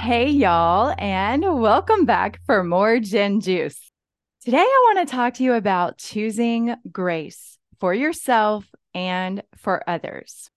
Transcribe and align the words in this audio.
Hey, 0.00 0.30
y'all, 0.30 0.94
and 0.96 1.60
welcome 1.60 2.06
back 2.06 2.40
for 2.46 2.64
more 2.64 3.00
Jen 3.00 3.42
Juice. 3.42 3.92
Today, 4.42 4.56
I 4.56 4.94
want 4.94 5.06
to 5.06 5.14
talk 5.14 5.34
to 5.34 5.44
you 5.44 5.52
about 5.52 5.98
choosing 5.98 6.74
grace 6.90 7.58
for 7.80 7.92
yourself 7.92 8.64
and 8.94 9.42
for 9.58 9.84
others. 9.86 10.48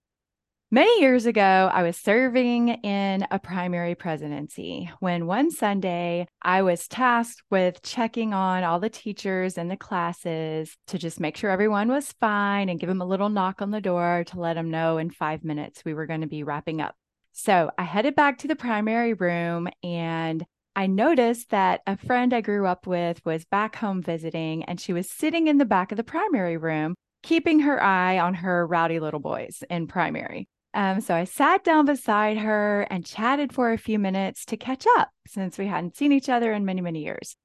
Many 0.71 1.01
years 1.01 1.25
ago, 1.25 1.69
I 1.73 1.83
was 1.83 1.97
serving 1.97 2.69
in 2.69 3.27
a 3.29 3.37
primary 3.37 3.95
presidency 3.95 4.89
when 5.01 5.27
one 5.27 5.51
Sunday 5.51 6.25
I 6.41 6.61
was 6.61 6.87
tasked 6.87 7.43
with 7.51 7.81
checking 7.81 8.33
on 8.33 8.63
all 8.63 8.79
the 8.79 8.89
teachers 8.89 9.57
in 9.57 9.67
the 9.67 9.75
classes 9.75 10.73
to 10.87 10.97
just 10.97 11.19
make 11.19 11.35
sure 11.35 11.49
everyone 11.49 11.89
was 11.89 12.15
fine 12.21 12.69
and 12.69 12.79
give 12.79 12.87
them 12.87 13.01
a 13.01 13.05
little 13.05 13.29
knock 13.29 13.61
on 13.61 13.71
the 13.71 13.81
door 13.81 14.23
to 14.27 14.39
let 14.39 14.53
them 14.53 14.71
know 14.71 14.99
in 14.99 15.09
five 15.09 15.43
minutes 15.43 15.83
we 15.83 15.93
were 15.93 16.05
going 16.05 16.21
to 16.21 16.27
be 16.27 16.43
wrapping 16.43 16.79
up. 16.79 16.95
So 17.33 17.71
I 17.79 17.83
headed 17.83 18.15
back 18.15 18.37
to 18.39 18.47
the 18.47 18.55
primary 18.55 19.13
room 19.13 19.67
and 19.83 20.45
I 20.75 20.85
noticed 20.85 21.49
that 21.49 21.81
a 21.87 21.97
friend 21.97 22.31
I 22.31 22.41
grew 22.41 22.67
up 22.67 22.85
with 22.85 23.25
was 23.25 23.43
back 23.43 23.75
home 23.75 24.03
visiting 24.03 24.63
and 24.65 24.79
she 24.79 24.93
was 24.93 25.09
sitting 25.09 25.47
in 25.47 25.57
the 25.57 25.65
back 25.65 25.91
of 25.91 25.97
the 25.97 26.03
primary 26.03 26.57
room, 26.57 26.93
keeping 27.23 27.61
her 27.61 27.81
eye 27.81 28.19
on 28.19 28.35
her 28.35 28.67
rowdy 28.67 28.99
little 28.99 29.19
boys 29.19 29.63
in 29.69 29.87
primary. 29.87 30.47
Um, 30.75 31.01
so 31.01 31.15
I 31.15 31.23
sat 31.23 31.63
down 31.63 31.85
beside 31.85 32.37
her 32.37 32.81
and 32.91 33.05
chatted 33.05 33.51
for 33.51 33.71
a 33.71 33.77
few 33.79 33.97
minutes 33.97 34.45
to 34.45 34.57
catch 34.57 34.85
up 34.97 35.09
since 35.27 35.57
we 35.57 35.65
hadn't 35.65 35.95
seen 35.95 36.11
each 36.11 36.29
other 36.29 36.53
in 36.53 36.65
many, 36.65 36.81
many 36.81 37.03
years. 37.03 37.35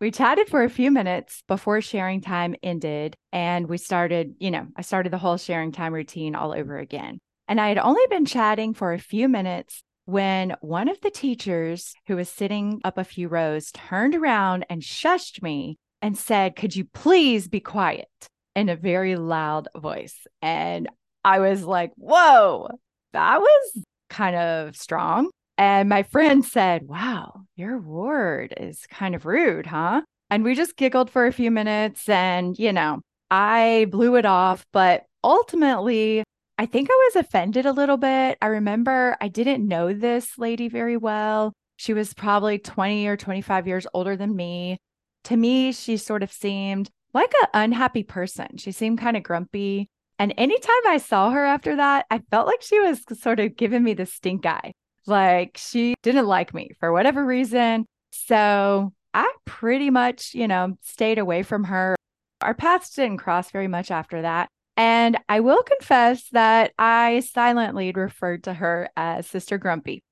We 0.00 0.10
chatted 0.10 0.48
for 0.48 0.62
a 0.62 0.70
few 0.70 0.90
minutes 0.90 1.42
before 1.48 1.80
sharing 1.80 2.20
time 2.20 2.54
ended, 2.62 3.16
and 3.32 3.66
we 3.66 3.78
started, 3.78 4.34
you 4.38 4.50
know, 4.50 4.66
I 4.76 4.82
started 4.82 5.10
the 5.10 5.18
whole 5.18 5.38
sharing 5.38 5.72
time 5.72 5.94
routine 5.94 6.34
all 6.34 6.52
over 6.52 6.78
again. 6.78 7.18
And 7.48 7.60
I 7.60 7.68
had 7.68 7.78
only 7.78 8.06
been 8.08 8.24
chatting 8.24 8.74
for 8.74 8.92
a 8.92 8.98
few 8.98 9.28
minutes 9.28 9.82
when 10.04 10.56
one 10.60 10.88
of 10.88 11.00
the 11.00 11.10
teachers 11.10 11.94
who 12.06 12.16
was 12.16 12.28
sitting 12.28 12.80
up 12.84 12.96
a 12.98 13.04
few 13.04 13.28
rows 13.28 13.70
turned 13.72 14.14
around 14.14 14.64
and 14.70 14.82
shushed 14.82 15.42
me 15.42 15.78
and 16.00 16.16
said, 16.16 16.56
Could 16.56 16.74
you 16.76 16.84
please 16.84 17.48
be 17.48 17.60
quiet 17.60 18.08
in 18.54 18.68
a 18.68 18.76
very 18.76 19.16
loud 19.16 19.68
voice? 19.76 20.26
And 20.42 20.88
I 21.24 21.40
was 21.40 21.64
like, 21.64 21.92
Whoa, 21.96 22.68
that 23.12 23.40
was 23.40 23.84
kind 24.08 24.36
of 24.36 24.76
strong. 24.76 25.30
And 25.58 25.88
my 25.88 26.02
friend 26.04 26.44
said, 26.44 26.82
Wow, 26.84 27.42
your 27.56 27.78
word 27.78 28.54
is 28.56 28.86
kind 28.90 29.14
of 29.14 29.26
rude, 29.26 29.66
huh? 29.66 30.02
And 30.30 30.44
we 30.44 30.54
just 30.54 30.76
giggled 30.76 31.10
for 31.10 31.26
a 31.26 31.32
few 31.32 31.50
minutes 31.50 32.08
and, 32.08 32.58
you 32.58 32.72
know, 32.72 33.00
I 33.30 33.86
blew 33.90 34.16
it 34.16 34.26
off. 34.26 34.66
But 34.72 35.04
ultimately, 35.24 36.24
I 36.58 36.64
think 36.64 36.88
I 36.90 37.10
was 37.10 37.16
offended 37.16 37.66
a 37.66 37.72
little 37.72 37.98
bit. 37.98 38.38
I 38.40 38.46
remember 38.46 39.16
I 39.20 39.28
didn't 39.28 39.68
know 39.68 39.92
this 39.92 40.38
lady 40.38 40.68
very 40.68 40.96
well. 40.96 41.52
She 41.76 41.92
was 41.92 42.14
probably 42.14 42.58
20 42.58 43.06
or 43.06 43.16
25 43.16 43.66
years 43.66 43.86
older 43.92 44.16
than 44.16 44.34
me. 44.34 44.78
To 45.24 45.36
me, 45.36 45.72
she 45.72 45.98
sort 45.98 46.22
of 46.22 46.32
seemed 46.32 46.88
like 47.12 47.32
an 47.42 47.48
unhappy 47.52 48.04
person. 48.04 48.56
She 48.56 48.72
seemed 48.72 48.98
kind 48.98 49.18
of 49.18 49.22
grumpy. 49.22 49.90
And 50.18 50.32
anytime 50.38 50.86
I 50.86 50.96
saw 50.96 51.30
her 51.30 51.44
after 51.44 51.76
that, 51.76 52.06
I 52.10 52.22
felt 52.30 52.46
like 52.46 52.62
she 52.62 52.80
was 52.80 53.02
sort 53.20 53.38
of 53.38 53.56
giving 53.56 53.82
me 53.82 53.92
the 53.92 54.06
stink 54.06 54.46
eye. 54.46 54.72
Like 55.06 55.58
she 55.58 55.94
didn't 56.02 56.26
like 56.26 56.54
me 56.54 56.70
for 56.80 56.90
whatever 56.90 57.24
reason. 57.24 57.84
So 58.12 58.94
I 59.12 59.30
pretty 59.44 59.90
much, 59.90 60.34
you 60.34 60.48
know, 60.48 60.78
stayed 60.80 61.18
away 61.18 61.42
from 61.42 61.64
her. 61.64 61.96
Our 62.40 62.54
paths 62.54 62.90
didn't 62.94 63.18
cross 63.18 63.50
very 63.50 63.68
much 63.68 63.90
after 63.90 64.22
that. 64.22 64.48
And 64.76 65.18
I 65.28 65.40
will 65.40 65.62
confess 65.62 66.28
that 66.30 66.72
I 66.78 67.20
silently 67.20 67.92
referred 67.92 68.44
to 68.44 68.54
her 68.54 68.90
as 68.96 69.26
Sister 69.26 69.56
Grumpy. 69.56 70.02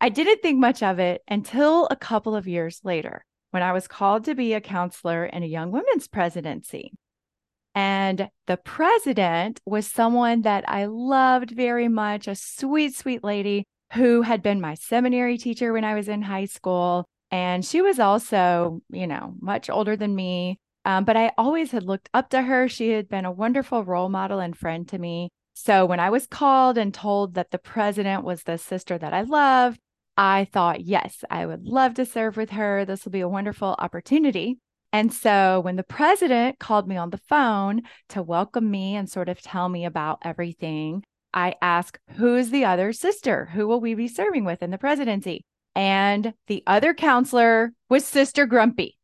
I 0.00 0.08
didn't 0.08 0.42
think 0.42 0.60
much 0.60 0.82
of 0.82 1.00
it 1.00 1.22
until 1.26 1.88
a 1.90 1.96
couple 1.96 2.36
of 2.36 2.46
years 2.46 2.80
later 2.84 3.24
when 3.50 3.62
I 3.62 3.72
was 3.72 3.88
called 3.88 4.24
to 4.24 4.34
be 4.34 4.54
a 4.54 4.60
counselor 4.60 5.24
in 5.24 5.42
a 5.42 5.46
young 5.46 5.72
women's 5.72 6.06
presidency. 6.06 6.92
And 7.74 8.28
the 8.46 8.56
president 8.56 9.60
was 9.64 9.86
someone 9.86 10.42
that 10.42 10.68
I 10.68 10.86
loved 10.86 11.50
very 11.50 11.88
much, 11.88 12.28
a 12.28 12.34
sweet, 12.34 12.94
sweet 12.94 13.22
lady 13.24 13.66
who 13.94 14.22
had 14.22 14.42
been 14.42 14.60
my 14.60 14.74
seminary 14.74 15.38
teacher 15.38 15.72
when 15.72 15.84
I 15.84 15.94
was 15.94 16.08
in 16.08 16.22
high 16.22 16.46
school. 16.46 17.06
And 17.30 17.64
she 17.64 17.80
was 17.80 17.98
also, 17.98 18.80
you 18.90 19.06
know, 19.06 19.34
much 19.40 19.70
older 19.70 19.96
than 19.96 20.14
me. 20.14 20.58
Um, 20.88 21.04
but 21.04 21.18
I 21.18 21.32
always 21.36 21.72
had 21.72 21.82
looked 21.82 22.08
up 22.14 22.30
to 22.30 22.40
her. 22.40 22.66
She 22.66 22.92
had 22.92 23.10
been 23.10 23.26
a 23.26 23.30
wonderful 23.30 23.84
role 23.84 24.08
model 24.08 24.40
and 24.40 24.56
friend 24.56 24.88
to 24.88 24.98
me. 24.98 25.28
So 25.52 25.84
when 25.84 26.00
I 26.00 26.08
was 26.08 26.26
called 26.26 26.78
and 26.78 26.94
told 26.94 27.34
that 27.34 27.50
the 27.50 27.58
president 27.58 28.24
was 28.24 28.42
the 28.42 28.56
sister 28.56 28.96
that 28.96 29.12
I 29.12 29.20
loved, 29.20 29.78
I 30.16 30.46
thought, 30.50 30.80
yes, 30.80 31.24
I 31.30 31.44
would 31.44 31.66
love 31.66 31.92
to 31.94 32.06
serve 32.06 32.38
with 32.38 32.50
her. 32.50 32.86
This 32.86 33.04
will 33.04 33.12
be 33.12 33.20
a 33.20 33.28
wonderful 33.28 33.76
opportunity. 33.78 34.60
And 34.90 35.12
so 35.12 35.60
when 35.60 35.76
the 35.76 35.82
president 35.82 36.58
called 36.58 36.88
me 36.88 36.96
on 36.96 37.10
the 37.10 37.20
phone 37.28 37.82
to 38.08 38.22
welcome 38.22 38.70
me 38.70 38.96
and 38.96 39.10
sort 39.10 39.28
of 39.28 39.42
tell 39.42 39.68
me 39.68 39.84
about 39.84 40.20
everything, 40.22 41.04
I 41.34 41.56
asked, 41.60 41.98
who's 42.16 42.48
the 42.48 42.64
other 42.64 42.94
sister? 42.94 43.50
Who 43.52 43.68
will 43.68 43.82
we 43.82 43.92
be 43.92 44.08
serving 44.08 44.46
with 44.46 44.62
in 44.62 44.70
the 44.70 44.78
presidency? 44.78 45.44
And 45.74 46.32
the 46.46 46.62
other 46.66 46.94
counselor 46.94 47.74
was 47.90 48.06
Sister 48.06 48.46
Grumpy. 48.46 48.97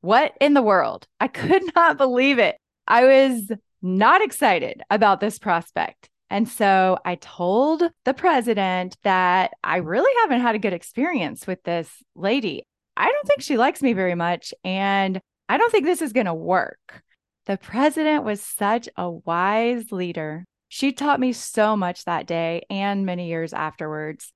What 0.00 0.32
in 0.40 0.54
the 0.54 0.62
world? 0.62 1.06
I 1.20 1.28
could 1.28 1.62
not 1.74 1.96
believe 1.96 2.38
it. 2.38 2.56
I 2.86 3.04
was 3.04 3.50
not 3.82 4.22
excited 4.22 4.82
about 4.90 5.20
this 5.20 5.38
prospect. 5.38 6.08
And 6.28 6.48
so 6.48 6.98
I 7.04 7.16
told 7.16 7.82
the 8.04 8.14
president 8.14 8.96
that 9.02 9.52
I 9.64 9.78
really 9.78 10.12
haven't 10.20 10.42
had 10.42 10.54
a 10.54 10.60
good 10.60 10.72
experience 10.72 11.46
with 11.46 11.62
this 11.64 11.90
lady. 12.14 12.64
I 12.96 13.10
don't 13.10 13.26
think 13.26 13.42
she 13.42 13.56
likes 13.56 13.82
me 13.82 13.92
very 13.92 14.14
much. 14.14 14.54
And 14.62 15.20
I 15.48 15.58
don't 15.58 15.72
think 15.72 15.84
this 15.84 16.02
is 16.02 16.12
going 16.12 16.26
to 16.26 16.34
work. 16.34 17.02
The 17.46 17.56
president 17.56 18.22
was 18.22 18.40
such 18.40 18.88
a 18.96 19.10
wise 19.10 19.90
leader. 19.90 20.44
She 20.68 20.92
taught 20.92 21.18
me 21.18 21.32
so 21.32 21.76
much 21.76 22.04
that 22.04 22.26
day 22.26 22.62
and 22.70 23.04
many 23.04 23.28
years 23.28 23.52
afterwards. 23.52 24.32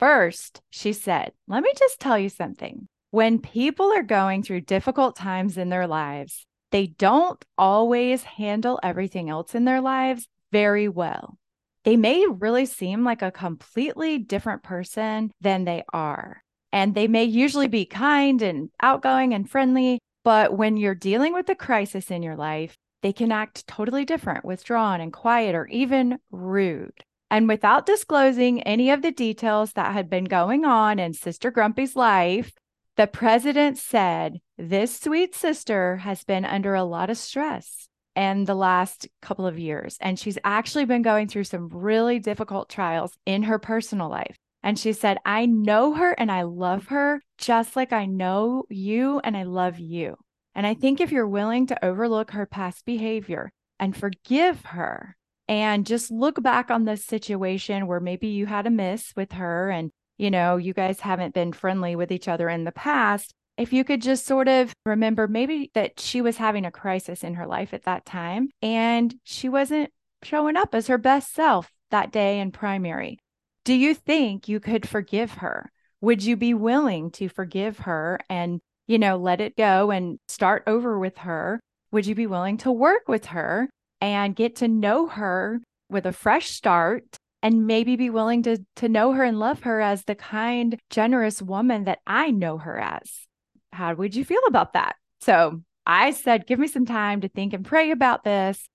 First, 0.00 0.60
she 0.70 0.92
said, 0.92 1.32
Let 1.46 1.62
me 1.62 1.70
just 1.78 2.00
tell 2.00 2.18
you 2.18 2.28
something. 2.28 2.88
When 3.12 3.40
people 3.40 3.92
are 3.92 4.04
going 4.04 4.44
through 4.44 4.60
difficult 4.62 5.16
times 5.16 5.58
in 5.58 5.68
their 5.68 5.88
lives, 5.88 6.46
they 6.70 6.86
don't 6.86 7.44
always 7.58 8.22
handle 8.22 8.78
everything 8.84 9.28
else 9.28 9.56
in 9.56 9.64
their 9.64 9.80
lives 9.80 10.28
very 10.52 10.88
well. 10.88 11.36
They 11.82 11.96
may 11.96 12.24
really 12.28 12.66
seem 12.66 13.02
like 13.02 13.22
a 13.22 13.32
completely 13.32 14.18
different 14.18 14.62
person 14.62 15.32
than 15.40 15.64
they 15.64 15.82
are. 15.92 16.42
And 16.72 16.94
they 16.94 17.08
may 17.08 17.24
usually 17.24 17.66
be 17.66 17.84
kind 17.84 18.40
and 18.42 18.70
outgoing 18.80 19.34
and 19.34 19.50
friendly, 19.50 19.98
but 20.22 20.56
when 20.56 20.76
you're 20.76 20.94
dealing 20.94 21.32
with 21.32 21.48
a 21.48 21.56
crisis 21.56 22.12
in 22.12 22.22
your 22.22 22.36
life, 22.36 22.76
they 23.02 23.12
can 23.12 23.32
act 23.32 23.66
totally 23.66 24.04
different, 24.04 24.44
withdrawn 24.44 25.00
and 25.00 25.12
quiet, 25.12 25.56
or 25.56 25.66
even 25.66 26.18
rude. 26.30 27.02
And 27.28 27.48
without 27.48 27.86
disclosing 27.86 28.62
any 28.62 28.90
of 28.90 29.02
the 29.02 29.10
details 29.10 29.72
that 29.72 29.92
had 29.94 30.08
been 30.08 30.26
going 30.26 30.64
on 30.64 31.00
in 31.00 31.12
Sister 31.12 31.50
Grumpy's 31.50 31.96
life, 31.96 32.52
the 32.96 33.06
president 33.06 33.78
said, 33.78 34.40
This 34.58 35.00
sweet 35.00 35.34
sister 35.34 35.98
has 35.98 36.24
been 36.24 36.44
under 36.44 36.74
a 36.74 36.84
lot 36.84 37.10
of 37.10 37.18
stress 37.18 37.88
in 38.16 38.44
the 38.44 38.54
last 38.54 39.08
couple 39.22 39.46
of 39.46 39.58
years. 39.58 39.96
And 40.00 40.18
she's 40.18 40.38
actually 40.44 40.84
been 40.84 41.02
going 41.02 41.28
through 41.28 41.44
some 41.44 41.68
really 41.68 42.18
difficult 42.18 42.68
trials 42.68 43.16
in 43.24 43.44
her 43.44 43.58
personal 43.58 44.08
life. 44.08 44.36
And 44.62 44.78
she 44.78 44.92
said, 44.92 45.18
I 45.24 45.46
know 45.46 45.94
her 45.94 46.12
and 46.12 46.30
I 46.30 46.42
love 46.42 46.88
her 46.88 47.22
just 47.38 47.76
like 47.76 47.92
I 47.92 48.04
know 48.06 48.64
you 48.68 49.20
and 49.24 49.36
I 49.36 49.44
love 49.44 49.78
you. 49.78 50.16
And 50.54 50.66
I 50.66 50.74
think 50.74 51.00
if 51.00 51.12
you're 51.12 51.28
willing 51.28 51.66
to 51.68 51.84
overlook 51.84 52.32
her 52.32 52.44
past 52.44 52.84
behavior 52.84 53.52
and 53.78 53.96
forgive 53.96 54.66
her 54.66 55.16
and 55.48 55.86
just 55.86 56.10
look 56.10 56.42
back 56.42 56.70
on 56.70 56.84
this 56.84 57.04
situation 57.04 57.86
where 57.86 58.00
maybe 58.00 58.28
you 58.28 58.46
had 58.46 58.66
a 58.66 58.70
miss 58.70 59.12
with 59.16 59.32
her 59.32 59.70
and 59.70 59.90
you 60.20 60.30
know, 60.30 60.58
you 60.58 60.74
guys 60.74 61.00
haven't 61.00 61.32
been 61.32 61.52
friendly 61.52 61.96
with 61.96 62.12
each 62.12 62.28
other 62.28 62.48
in 62.50 62.64
the 62.64 62.72
past, 62.72 63.32
if 63.56 63.72
you 63.72 63.84
could 63.84 64.02
just 64.02 64.26
sort 64.26 64.48
of 64.48 64.72
remember 64.84 65.26
maybe 65.26 65.70
that 65.72 65.98
she 65.98 66.20
was 66.20 66.36
having 66.36 66.66
a 66.66 66.70
crisis 66.70 67.24
in 67.24 67.34
her 67.34 67.46
life 67.46 67.72
at 67.72 67.84
that 67.84 68.04
time 68.04 68.50
and 68.60 69.14
she 69.24 69.48
wasn't 69.48 69.90
showing 70.22 70.56
up 70.56 70.74
as 70.74 70.88
her 70.88 70.98
best 70.98 71.32
self 71.32 71.70
that 71.90 72.12
day 72.12 72.38
in 72.38 72.52
primary. 72.52 73.18
Do 73.64 73.72
you 73.72 73.94
think 73.94 74.46
you 74.46 74.60
could 74.60 74.86
forgive 74.86 75.32
her? 75.32 75.70
Would 76.02 76.22
you 76.22 76.36
be 76.36 76.52
willing 76.52 77.10
to 77.12 77.28
forgive 77.28 77.80
her 77.80 78.20
and, 78.28 78.60
you 78.86 78.98
know, 78.98 79.16
let 79.16 79.40
it 79.40 79.56
go 79.56 79.90
and 79.90 80.18
start 80.28 80.64
over 80.66 80.98
with 80.98 81.16
her? 81.18 81.60
Would 81.92 82.06
you 82.06 82.14
be 82.14 82.26
willing 82.26 82.58
to 82.58 82.70
work 82.70 83.08
with 83.08 83.26
her 83.26 83.70
and 84.02 84.36
get 84.36 84.56
to 84.56 84.68
know 84.68 85.06
her 85.06 85.60
with 85.88 86.04
a 86.04 86.12
fresh 86.12 86.50
start 86.50 87.04
and 87.42 87.66
maybe 87.66 87.96
be 87.96 88.10
willing 88.10 88.42
to 88.42 88.58
to 88.76 88.88
know 88.88 89.12
her 89.12 89.24
and 89.24 89.38
love 89.38 89.62
her 89.62 89.80
as 89.80 90.04
the 90.04 90.14
kind, 90.14 90.78
generous 90.90 91.40
woman 91.40 91.84
that 91.84 92.00
I 92.06 92.30
know 92.30 92.58
her 92.58 92.78
as? 92.78 93.26
How 93.72 93.94
would 93.94 94.14
you 94.14 94.24
feel 94.24 94.42
about 94.46 94.72
that? 94.74 94.96
So, 95.20 95.62
I 95.86 96.12
said, 96.12 96.46
give 96.46 96.58
me 96.58 96.66
some 96.66 96.86
time 96.86 97.20
to 97.22 97.28
think 97.28 97.52
and 97.52 97.64
pray 97.64 97.90
about 97.90 98.24
this. 98.24 98.68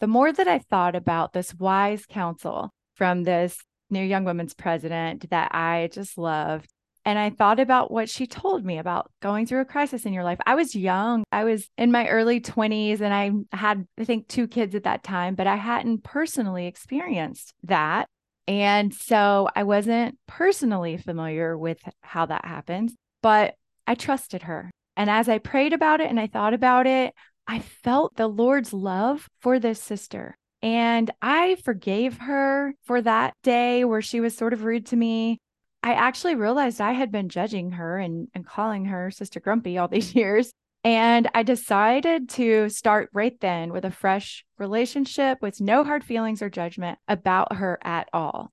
The 0.00 0.06
more 0.06 0.32
that 0.32 0.48
I 0.48 0.58
thought 0.58 0.94
about 0.94 1.32
this 1.32 1.54
wise 1.54 2.06
counsel 2.06 2.72
from 2.94 3.24
this 3.24 3.58
new 3.90 4.02
young 4.02 4.24
women's 4.24 4.54
president 4.54 5.30
that 5.30 5.54
I 5.54 5.88
just 5.92 6.18
loved, 6.18 6.70
and 7.06 7.20
I 7.20 7.30
thought 7.30 7.60
about 7.60 7.92
what 7.92 8.10
she 8.10 8.26
told 8.26 8.64
me 8.64 8.78
about 8.78 9.12
going 9.22 9.46
through 9.46 9.60
a 9.60 9.64
crisis 9.64 10.04
in 10.04 10.12
your 10.12 10.24
life. 10.24 10.40
I 10.44 10.56
was 10.56 10.74
young. 10.74 11.22
I 11.30 11.44
was 11.44 11.70
in 11.78 11.92
my 11.92 12.08
early 12.08 12.40
20s 12.40 13.00
and 13.00 13.14
I 13.14 13.56
had, 13.56 13.86
I 13.96 14.04
think, 14.04 14.26
two 14.26 14.48
kids 14.48 14.74
at 14.74 14.82
that 14.82 15.04
time, 15.04 15.36
but 15.36 15.46
I 15.46 15.54
hadn't 15.54 16.02
personally 16.02 16.66
experienced 16.66 17.54
that. 17.62 18.08
And 18.48 18.92
so 18.92 19.48
I 19.54 19.62
wasn't 19.62 20.18
personally 20.26 20.96
familiar 20.96 21.56
with 21.56 21.78
how 22.00 22.26
that 22.26 22.44
happens, 22.44 22.92
but 23.22 23.54
I 23.86 23.94
trusted 23.94 24.42
her. 24.42 24.72
And 24.96 25.08
as 25.08 25.28
I 25.28 25.38
prayed 25.38 25.72
about 25.72 26.00
it 26.00 26.10
and 26.10 26.18
I 26.18 26.26
thought 26.26 26.54
about 26.54 26.88
it, 26.88 27.14
I 27.46 27.60
felt 27.60 28.16
the 28.16 28.26
Lord's 28.26 28.72
love 28.72 29.28
for 29.40 29.60
this 29.60 29.80
sister. 29.80 30.36
And 30.60 31.12
I 31.22 31.56
forgave 31.64 32.18
her 32.18 32.74
for 32.82 33.00
that 33.02 33.34
day 33.44 33.84
where 33.84 34.02
she 34.02 34.18
was 34.18 34.36
sort 34.36 34.52
of 34.52 34.64
rude 34.64 34.86
to 34.86 34.96
me. 34.96 35.38
I 35.86 35.92
actually 35.92 36.34
realized 36.34 36.80
I 36.80 36.94
had 36.94 37.12
been 37.12 37.28
judging 37.28 37.70
her 37.70 37.96
and, 37.96 38.26
and 38.34 38.44
calling 38.44 38.86
her 38.86 39.12
Sister 39.12 39.38
Grumpy 39.38 39.78
all 39.78 39.86
these 39.86 40.14
years. 40.16 40.50
And 40.82 41.28
I 41.32 41.44
decided 41.44 42.28
to 42.30 42.68
start 42.70 43.08
right 43.12 43.38
then 43.40 43.72
with 43.72 43.84
a 43.84 43.92
fresh 43.92 44.44
relationship 44.58 45.38
with 45.40 45.60
no 45.60 45.84
hard 45.84 46.02
feelings 46.02 46.42
or 46.42 46.50
judgment 46.50 46.98
about 47.06 47.52
her 47.52 47.78
at 47.82 48.08
all. 48.12 48.50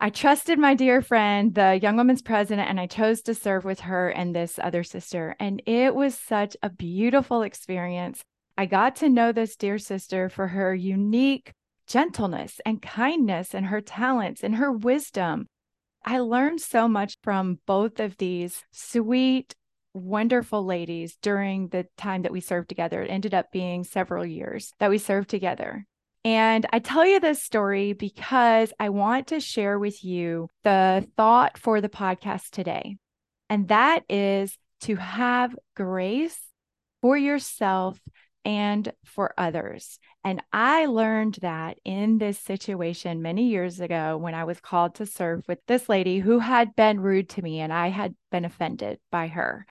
I 0.00 0.10
trusted 0.10 0.58
my 0.58 0.74
dear 0.74 1.02
friend, 1.02 1.54
the 1.54 1.78
Young 1.80 1.96
Women's 1.96 2.20
President, 2.20 2.68
and 2.68 2.80
I 2.80 2.88
chose 2.88 3.22
to 3.22 3.34
serve 3.34 3.64
with 3.64 3.78
her 3.80 4.08
and 4.08 4.34
this 4.34 4.58
other 4.60 4.82
sister. 4.82 5.36
And 5.38 5.62
it 5.66 5.94
was 5.94 6.18
such 6.18 6.56
a 6.64 6.70
beautiful 6.70 7.42
experience. 7.42 8.24
I 8.58 8.66
got 8.66 8.96
to 8.96 9.08
know 9.08 9.30
this 9.30 9.54
dear 9.54 9.78
sister 9.78 10.28
for 10.28 10.48
her 10.48 10.74
unique 10.74 11.52
gentleness 11.86 12.60
and 12.66 12.82
kindness 12.82 13.54
and 13.54 13.66
her 13.66 13.80
talents 13.80 14.42
and 14.42 14.56
her 14.56 14.72
wisdom 14.72 15.46
I 16.04 16.18
learned 16.18 16.60
so 16.60 16.88
much 16.88 17.16
from 17.22 17.58
both 17.66 18.00
of 18.00 18.16
these 18.16 18.64
sweet, 18.70 19.54
wonderful 19.94 20.64
ladies 20.64 21.16
during 21.22 21.68
the 21.68 21.86
time 21.96 22.22
that 22.22 22.32
we 22.32 22.40
served 22.40 22.68
together. 22.68 23.02
It 23.02 23.10
ended 23.10 23.34
up 23.34 23.52
being 23.52 23.84
several 23.84 24.26
years 24.26 24.72
that 24.78 24.90
we 24.90 24.98
served 24.98 25.28
together. 25.28 25.86
And 26.24 26.66
I 26.72 26.78
tell 26.78 27.04
you 27.04 27.18
this 27.20 27.42
story 27.42 27.92
because 27.92 28.72
I 28.78 28.90
want 28.90 29.28
to 29.28 29.40
share 29.40 29.78
with 29.78 30.04
you 30.04 30.48
the 30.62 31.06
thought 31.16 31.58
for 31.58 31.80
the 31.80 31.88
podcast 31.88 32.50
today. 32.50 32.96
And 33.50 33.68
that 33.68 34.04
is 34.08 34.56
to 34.82 34.96
have 34.96 35.54
grace 35.76 36.38
for 37.00 37.16
yourself 37.16 37.98
and 38.44 38.92
for 39.04 39.34
others. 39.36 39.98
And 40.24 40.42
I 40.52 40.86
learned 40.86 41.38
that 41.42 41.78
in 41.84 42.18
this 42.18 42.38
situation 42.38 43.22
many 43.22 43.48
years 43.48 43.80
ago 43.80 44.16
when 44.16 44.34
I 44.34 44.44
was 44.44 44.60
called 44.60 44.94
to 44.96 45.06
serve 45.06 45.42
with 45.48 45.58
this 45.66 45.88
lady 45.88 46.20
who 46.20 46.38
had 46.38 46.76
been 46.76 47.00
rude 47.00 47.28
to 47.30 47.42
me 47.42 47.60
and 47.60 47.72
I 47.72 47.88
had 47.88 48.14
been 48.30 48.44
offended 48.44 48.98
by 49.10 49.28
her. 49.28 49.66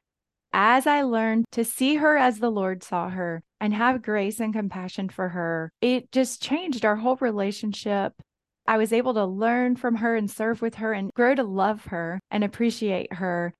As 0.53 0.85
I 0.85 1.03
learned 1.03 1.45
to 1.53 1.63
see 1.63 1.95
her 1.95 2.17
as 2.17 2.39
the 2.39 2.49
Lord 2.49 2.83
saw 2.83 3.09
her 3.09 3.41
and 3.61 3.73
have 3.73 4.01
grace 4.01 4.41
and 4.41 4.53
compassion 4.53 5.07
for 5.07 5.29
her, 5.29 5.71
it 5.79 6.11
just 6.11 6.41
changed 6.41 6.83
our 6.83 6.97
whole 6.97 7.15
relationship. 7.17 8.13
I 8.67 8.77
was 8.77 8.91
able 8.91 9.13
to 9.13 9.25
learn 9.25 9.77
from 9.77 9.95
her 9.95 10.15
and 10.15 10.29
serve 10.29 10.61
with 10.61 10.75
her 10.75 10.91
and 10.91 11.13
grow 11.13 11.35
to 11.35 11.43
love 11.43 11.85
her 11.85 12.19
and 12.29 12.43
appreciate 12.43 13.13
her. 13.13 13.53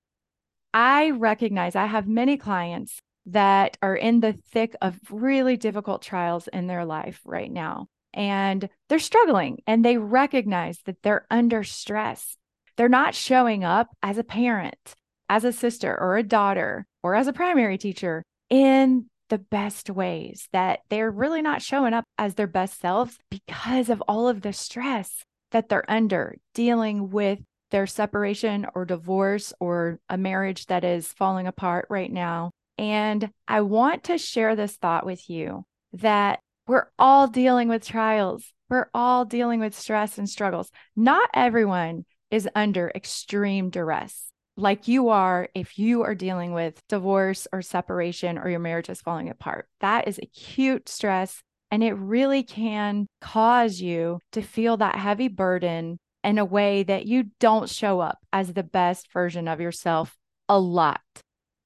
I 0.74 1.10
recognize 1.10 1.74
I 1.76 1.86
have 1.86 2.06
many 2.06 2.36
clients 2.36 2.98
that 3.26 3.76
are 3.82 3.96
in 3.96 4.20
the 4.20 4.32
thick 4.50 4.74
of 4.82 4.98
really 5.10 5.56
difficult 5.56 6.02
trials 6.02 6.48
in 6.48 6.66
their 6.66 6.84
life 6.84 7.20
right 7.24 7.50
now. 7.50 7.86
And 8.14 8.68
they're 8.88 8.98
struggling 8.98 9.62
and 9.66 9.84
they 9.84 9.96
recognize 9.96 10.78
that 10.84 11.02
they're 11.02 11.26
under 11.30 11.64
stress. 11.64 12.36
They're 12.76 12.88
not 12.88 13.14
showing 13.14 13.64
up 13.64 13.88
as 14.02 14.18
a 14.18 14.24
parent, 14.24 14.94
as 15.28 15.44
a 15.44 15.52
sister 15.52 15.98
or 15.98 16.16
a 16.16 16.22
daughter, 16.22 16.86
or 17.02 17.14
as 17.14 17.26
a 17.26 17.32
primary 17.32 17.78
teacher 17.78 18.22
in 18.50 19.06
the 19.28 19.38
best 19.38 19.88
ways, 19.88 20.48
that 20.52 20.80
they're 20.90 21.10
really 21.10 21.40
not 21.40 21.62
showing 21.62 21.94
up 21.94 22.04
as 22.18 22.34
their 22.34 22.46
best 22.46 22.80
selves 22.80 23.18
because 23.30 23.88
of 23.88 24.02
all 24.06 24.28
of 24.28 24.42
the 24.42 24.52
stress 24.52 25.24
that 25.52 25.68
they're 25.68 25.90
under 25.90 26.36
dealing 26.54 27.10
with 27.10 27.38
their 27.70 27.86
separation 27.86 28.66
or 28.74 28.84
divorce 28.84 29.52
or 29.58 29.98
a 30.08 30.18
marriage 30.18 30.66
that 30.66 30.84
is 30.84 31.12
falling 31.12 31.46
apart 31.46 31.86
right 31.88 32.12
now 32.12 32.50
and 32.78 33.30
I 33.46 33.60
want 33.62 34.04
to 34.04 34.18
share 34.18 34.56
this 34.56 34.76
thought 34.76 35.06
with 35.06 35.28
you 35.28 35.64
that 35.94 36.40
we're 36.66 36.86
all 36.98 37.26
dealing 37.26 37.68
with 37.68 37.86
trials. 37.86 38.52
We're 38.68 38.88
all 38.94 39.24
dealing 39.24 39.60
with 39.60 39.78
stress 39.78 40.18
and 40.18 40.28
struggles. 40.28 40.70
Not 40.96 41.28
everyone 41.34 42.04
is 42.30 42.48
under 42.54 42.90
extreme 42.94 43.68
duress 43.70 44.32
like 44.56 44.88
you 44.88 45.08
are 45.08 45.48
if 45.54 45.78
you 45.78 46.02
are 46.02 46.14
dealing 46.14 46.52
with 46.52 46.80
divorce 46.88 47.46
or 47.52 47.62
separation 47.62 48.38
or 48.38 48.48
your 48.48 48.60
marriage 48.60 48.90
is 48.90 49.00
falling 49.00 49.28
apart. 49.28 49.68
That 49.80 50.08
is 50.08 50.18
acute 50.18 50.88
stress. 50.88 51.42
And 51.70 51.82
it 51.82 51.94
really 51.94 52.42
can 52.42 53.06
cause 53.20 53.80
you 53.80 54.20
to 54.32 54.42
feel 54.42 54.76
that 54.76 54.96
heavy 54.96 55.28
burden 55.28 55.98
in 56.22 56.38
a 56.38 56.44
way 56.44 56.82
that 56.82 57.06
you 57.06 57.30
don't 57.40 57.68
show 57.68 58.00
up 58.00 58.18
as 58.32 58.52
the 58.52 58.62
best 58.62 59.10
version 59.12 59.48
of 59.48 59.60
yourself 59.60 60.16
a 60.48 60.58
lot. 60.58 61.00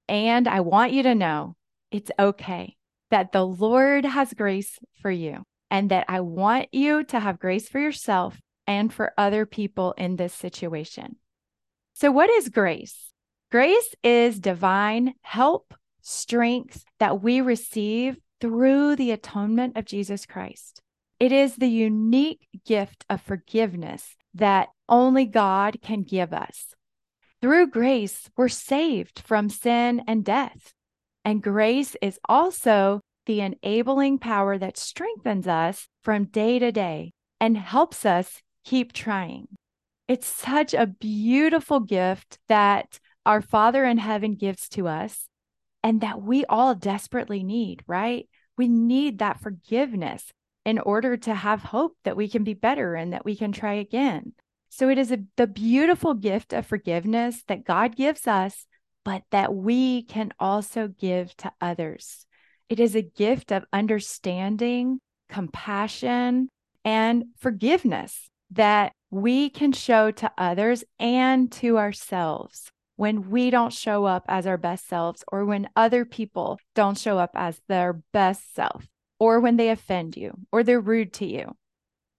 And 0.08 0.46
I 0.46 0.60
want 0.60 0.92
you 0.92 1.02
to 1.02 1.14
know 1.14 1.56
it's 1.90 2.10
okay 2.18 2.76
that 3.10 3.32
the 3.32 3.46
Lord 3.46 4.04
has 4.04 4.32
grace 4.34 4.78
for 5.00 5.10
you 5.10 5.44
and 5.70 5.90
that 5.90 6.06
I 6.08 6.20
want 6.20 6.68
you 6.72 7.04
to 7.04 7.20
have 7.20 7.38
grace 7.38 7.68
for 7.68 7.78
yourself 7.78 8.40
and 8.66 8.92
for 8.92 9.12
other 9.16 9.46
people 9.46 9.92
in 9.96 10.16
this 10.16 10.34
situation. 10.34 11.16
So, 11.94 12.10
what 12.10 12.30
is 12.30 12.48
grace? 12.48 13.10
Grace 13.50 13.94
is 14.02 14.40
divine 14.40 15.14
help, 15.22 15.74
strength 16.02 16.84
that 16.98 17.22
we 17.22 17.40
receive 17.40 18.18
through 18.40 18.96
the 18.96 19.12
atonement 19.12 19.76
of 19.76 19.84
Jesus 19.84 20.26
Christ. 20.26 20.82
It 21.18 21.32
is 21.32 21.56
the 21.56 21.68
unique 21.68 22.48
gift 22.66 23.04
of 23.08 23.22
forgiveness 23.22 24.16
that 24.34 24.68
only 24.88 25.24
God 25.24 25.78
can 25.80 26.02
give 26.02 26.32
us. 26.32 26.74
Through 27.46 27.68
grace, 27.68 28.28
we're 28.36 28.48
saved 28.48 29.20
from 29.20 29.50
sin 29.50 30.02
and 30.08 30.24
death. 30.24 30.74
And 31.24 31.40
grace 31.40 31.94
is 32.02 32.18
also 32.28 33.02
the 33.26 33.40
enabling 33.40 34.18
power 34.18 34.58
that 34.58 34.76
strengthens 34.76 35.46
us 35.46 35.86
from 36.02 36.24
day 36.24 36.58
to 36.58 36.72
day 36.72 37.12
and 37.40 37.56
helps 37.56 38.04
us 38.04 38.42
keep 38.64 38.92
trying. 38.92 39.46
It's 40.08 40.26
such 40.26 40.74
a 40.74 40.88
beautiful 40.88 41.78
gift 41.78 42.40
that 42.48 42.98
our 43.24 43.40
Father 43.40 43.84
in 43.84 43.98
heaven 43.98 44.34
gives 44.34 44.68
to 44.70 44.88
us 44.88 45.28
and 45.84 46.00
that 46.00 46.20
we 46.20 46.44
all 46.46 46.74
desperately 46.74 47.44
need, 47.44 47.84
right? 47.86 48.28
We 48.58 48.66
need 48.66 49.20
that 49.20 49.38
forgiveness 49.38 50.32
in 50.64 50.80
order 50.80 51.16
to 51.18 51.32
have 51.32 51.62
hope 51.62 51.96
that 52.02 52.16
we 52.16 52.28
can 52.28 52.42
be 52.42 52.54
better 52.54 52.96
and 52.96 53.12
that 53.12 53.24
we 53.24 53.36
can 53.36 53.52
try 53.52 53.74
again. 53.74 54.32
So 54.76 54.90
it 54.90 54.98
is 54.98 55.10
a, 55.10 55.20
the 55.38 55.46
beautiful 55.46 56.12
gift 56.12 56.52
of 56.52 56.66
forgiveness 56.66 57.42
that 57.48 57.64
God 57.64 57.96
gives 57.96 58.26
us, 58.26 58.66
but 59.06 59.22
that 59.30 59.54
we 59.54 60.02
can 60.02 60.34
also 60.38 60.88
give 60.88 61.34
to 61.38 61.50
others. 61.62 62.26
It 62.68 62.78
is 62.78 62.94
a 62.94 63.00
gift 63.00 63.52
of 63.52 63.64
understanding, 63.72 64.98
compassion, 65.30 66.50
and 66.84 67.24
forgiveness 67.38 68.28
that 68.50 68.92
we 69.10 69.48
can 69.48 69.72
show 69.72 70.10
to 70.10 70.30
others 70.36 70.84
and 70.98 71.50
to 71.52 71.78
ourselves 71.78 72.70
when 72.96 73.30
we 73.30 73.48
don't 73.48 73.72
show 73.72 74.04
up 74.04 74.26
as 74.28 74.46
our 74.46 74.58
best 74.58 74.86
selves, 74.86 75.24
or 75.32 75.46
when 75.46 75.70
other 75.74 76.04
people 76.04 76.58
don't 76.74 76.98
show 76.98 77.18
up 77.18 77.30
as 77.34 77.62
their 77.66 78.02
best 78.12 78.54
self, 78.54 78.86
or 79.18 79.40
when 79.40 79.56
they 79.56 79.70
offend 79.70 80.18
you, 80.18 80.34
or 80.52 80.62
they're 80.62 80.78
rude 80.78 81.14
to 81.14 81.24
you. 81.24 81.56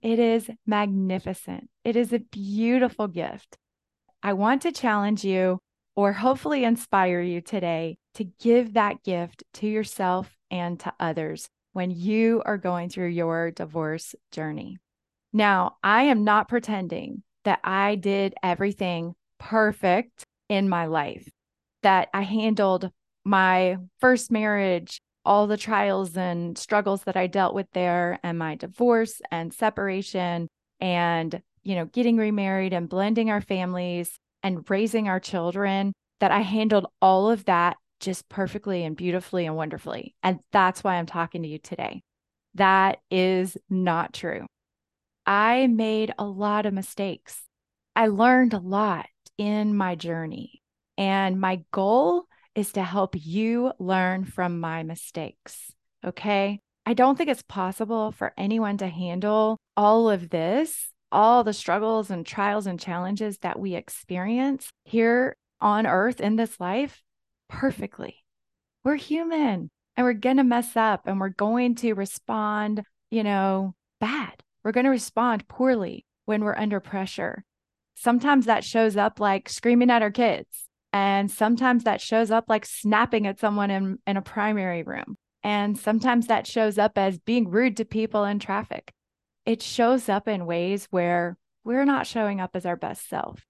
It 0.01 0.19
is 0.19 0.49
magnificent. 0.65 1.69
It 1.83 1.95
is 1.95 2.13
a 2.13 2.19
beautiful 2.19 3.07
gift. 3.07 3.57
I 4.21 4.33
want 4.33 4.61
to 4.63 4.71
challenge 4.71 5.23
you 5.23 5.59
or 5.95 6.13
hopefully 6.13 6.63
inspire 6.63 7.21
you 7.21 7.41
today 7.41 7.97
to 8.15 8.23
give 8.23 8.73
that 8.73 9.03
gift 9.03 9.43
to 9.55 9.67
yourself 9.67 10.35
and 10.51 10.79
to 10.79 10.93
others 10.99 11.49
when 11.73 11.91
you 11.91 12.41
are 12.45 12.57
going 12.57 12.89
through 12.89 13.09
your 13.09 13.51
divorce 13.51 14.15
journey. 14.31 14.77
Now, 15.33 15.77
I 15.83 16.03
am 16.03 16.23
not 16.23 16.47
pretending 16.47 17.23
that 17.43 17.59
I 17.63 17.95
did 17.95 18.35
everything 18.43 19.13
perfect 19.39 20.25
in 20.49 20.69
my 20.69 20.85
life, 20.85 21.29
that 21.83 22.09
I 22.13 22.21
handled 22.21 22.91
my 23.25 23.77
first 23.99 24.31
marriage, 24.31 25.01
all 25.27 25.46
the 25.46 25.57
trials 25.57 26.15
and 26.17 26.57
struggles 26.57 27.03
that 27.03 27.17
I 27.17 27.27
dealt 27.27 27.53
with 27.53 27.67
there, 27.74 28.19
and 28.24 28.39
my 28.39 28.55
divorce 28.55 29.22
and 29.29 29.53
separation, 29.53 30.48
and, 30.79 31.41
you 31.63 31.75
know, 31.75 31.86
getting 31.86 32.17
remarried 32.17 32.74
and 32.74 32.89
blending 32.89 33.29
our 33.29 33.41
families 33.41 34.17
and 34.41 34.67
raising 34.69 35.07
our 35.07 35.19
children, 35.19 35.93
that 36.19 36.31
I 36.31 36.39
handled 36.39 36.88
all 37.01 37.29
of 37.29 37.46
that 37.46 37.77
just 38.00 38.29
perfectly 38.29 38.84
and 38.86 38.96
beautifully 38.96 39.46
and 39.46 39.55
wonderfully. 39.55 40.15
And 40.24 40.39
that's 40.51 40.84
why 40.84 40.96
I'm 40.96 41.05
talking 41.05 41.43
to 41.43 41.50
you 41.50 41.60
today. 41.60 42.01
That 42.55 42.98
is 43.12 43.57
not 43.69 44.13
true. 44.13 44.46
I 45.25 45.67
made 45.67 46.13
a 46.17 46.25
lot 46.25 46.65
of 46.65 46.74
mistakes. 46.74 47.41
I 47.96 48.07
learned 48.07 48.53
a 48.53 48.60
lot 48.60 49.07
in 49.38 49.75
my 49.75 49.96
journey. 49.96 50.62
And 50.98 51.41
my 51.41 51.63
goal 51.72 52.24
is 52.57 52.71
to 52.71 52.83
help 52.83 53.13
you 53.15 53.71
learn 53.77 54.25
from 54.25 54.59
my 54.59 54.81
mistakes. 54.81 55.71
Okay. 56.03 56.59
I 56.87 56.93
don't 56.95 57.15
think 57.15 57.29
it's 57.29 57.43
possible 57.43 58.11
for 58.11 58.33
anyone 58.35 58.77
to 58.77 58.87
handle 58.87 59.57
all 59.77 60.09
of 60.09 60.29
this, 60.29 60.89
all 61.11 61.43
the 61.43 61.53
struggles 61.53 62.09
and 62.09 62.25
trials 62.25 62.65
and 62.65 62.79
challenges 62.79 63.37
that 63.39 63.59
we 63.59 63.75
experience 63.75 64.69
here 64.85 65.37
on 65.61 65.85
earth 65.85 66.19
in 66.19 66.35
this 66.35 66.59
life 66.59 67.03
perfectly. 67.47 68.23
We're 68.83 68.95
human 68.95 69.69
and 69.95 70.03
we're 70.03 70.13
going 70.13 70.37
to 70.37 70.43
mess 70.43 70.75
up 70.75 71.01
and 71.05 71.19
we're 71.19 71.29
going 71.29 71.75
to 71.75 71.93
respond, 71.93 72.81
you 73.11 73.23
know, 73.23 73.75
bad. 73.99 74.41
We're 74.63 74.71
going 74.71 74.85
to 74.85 74.89
respond 74.89 75.47
poorly 75.47 76.05
when 76.25 76.43
we're 76.43 76.57
under 76.57 76.79
pressure. 76.79 77.43
Sometimes 77.93 78.47
that 78.47 78.63
shows 78.63 78.97
up 78.97 79.19
like 79.19 79.47
screaming 79.47 79.91
at 79.91 80.01
our 80.01 80.11
kids. 80.11 80.66
And 80.94 81.29
sometimes 81.29 81.84
that 81.84 82.01
shows 82.01 82.32
up 82.32 82.46
like 82.48 82.65
snapping 82.65 83.27
at 83.27 83.39
someone 83.39 83.70
in, 83.70 84.00
in 84.08 84.17
a 84.17 84.22
primary 84.22 84.84
room. 84.84 85.17
And 85.44 85.77
sometimes 85.77 86.27
that 86.27 86.48
shows 86.48 86.77
up 86.77 86.98
as 86.98 87.20
being 87.20 87.50
rude 87.50 87.77
to 87.77 87.86
people 87.86 88.24
in 88.24 88.39
traffic. 88.39 88.91
It 89.46 89.62
shows 89.62 90.10
up 90.10 90.27
in 90.27 90.46
ways 90.46 90.88
where 90.89 91.38
we're 91.63 91.86
not 91.86 92.08
showing 92.08 92.41
up 92.41 92.51
as 92.53 92.65
our 92.65 92.75
best 92.75 93.08
self. 93.08 93.46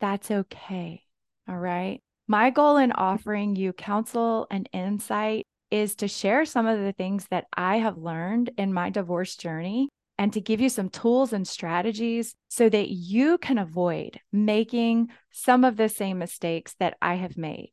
That's 0.00 0.30
okay. 0.30 1.02
All 1.48 1.58
right. 1.58 2.00
My 2.28 2.50
goal 2.50 2.76
in 2.76 2.92
offering 2.92 3.56
you 3.56 3.72
counsel 3.72 4.46
and 4.50 4.68
insight 4.72 5.46
is 5.70 5.96
to 5.96 6.08
share 6.08 6.44
some 6.44 6.66
of 6.66 6.78
the 6.78 6.92
things 6.92 7.26
that 7.30 7.46
I 7.56 7.78
have 7.78 7.98
learned 7.98 8.50
in 8.58 8.72
my 8.72 8.90
divorce 8.90 9.36
journey 9.36 9.88
and 10.22 10.32
to 10.32 10.40
give 10.40 10.60
you 10.60 10.68
some 10.68 10.88
tools 10.88 11.32
and 11.32 11.48
strategies 11.48 12.36
so 12.46 12.68
that 12.68 12.90
you 12.90 13.38
can 13.38 13.58
avoid 13.58 14.20
making 14.30 15.08
some 15.32 15.64
of 15.64 15.76
the 15.76 15.88
same 15.88 16.16
mistakes 16.16 16.76
that 16.78 16.96
I 17.02 17.14
have 17.14 17.36
made. 17.36 17.72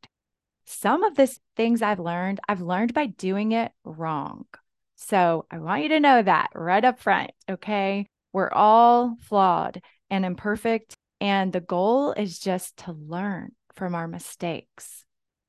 Some 0.64 1.04
of 1.04 1.14
the 1.14 1.32
things 1.54 1.80
I've 1.80 2.00
learned, 2.00 2.40
I've 2.48 2.60
learned 2.60 2.92
by 2.92 3.06
doing 3.06 3.52
it 3.52 3.70
wrong. 3.84 4.46
So 4.96 5.46
I 5.48 5.60
want 5.60 5.84
you 5.84 5.90
to 5.90 6.00
know 6.00 6.20
that 6.20 6.48
right 6.56 6.84
up 6.84 6.98
front. 6.98 7.30
Okay. 7.48 8.08
We're 8.32 8.50
all 8.50 9.16
flawed 9.20 9.80
and 10.10 10.24
imperfect. 10.24 10.96
And 11.20 11.52
the 11.52 11.60
goal 11.60 12.10
is 12.14 12.40
just 12.40 12.78
to 12.78 12.90
learn 12.90 13.52
from 13.76 13.94
our 13.94 14.08
mistakes. 14.08 15.04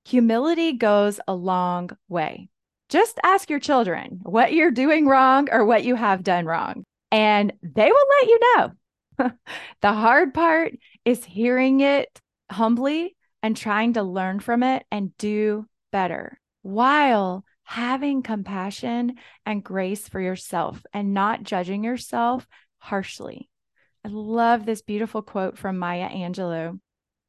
Humility 0.05 0.73
goes 0.73 1.19
a 1.27 1.33
long 1.33 1.89
way. 2.07 2.49
Just 2.89 3.19
ask 3.23 3.49
your 3.49 3.59
children 3.59 4.19
what 4.21 4.53
you're 4.53 4.69
doing 4.69 5.07
wrong 5.07 5.47
or 5.49 5.65
what 5.65 5.83
you 5.85 5.95
have 5.95 6.23
done 6.23 6.45
wrong, 6.45 6.83
and 7.11 7.53
they 7.61 7.91
will 7.91 8.07
let 8.19 8.27
you 8.27 8.39
know. 8.39 8.71
the 9.81 9.93
hard 9.93 10.33
part 10.33 10.73
is 11.05 11.23
hearing 11.23 11.81
it 11.81 12.21
humbly 12.49 13.15
and 13.43 13.55
trying 13.55 13.93
to 13.93 14.03
learn 14.03 14.39
from 14.39 14.63
it 14.63 14.85
and 14.91 15.15
do 15.17 15.65
better 15.91 16.39
while 16.61 17.43
having 17.63 18.21
compassion 18.21 19.15
and 19.45 19.63
grace 19.63 20.07
for 20.07 20.19
yourself 20.19 20.83
and 20.93 21.13
not 21.13 21.43
judging 21.43 21.83
yourself 21.83 22.47
harshly. 22.79 23.49
I 24.03 24.09
love 24.09 24.65
this 24.65 24.81
beautiful 24.81 25.21
quote 25.21 25.57
from 25.57 25.77
Maya 25.77 26.09
Angelou. 26.09 26.79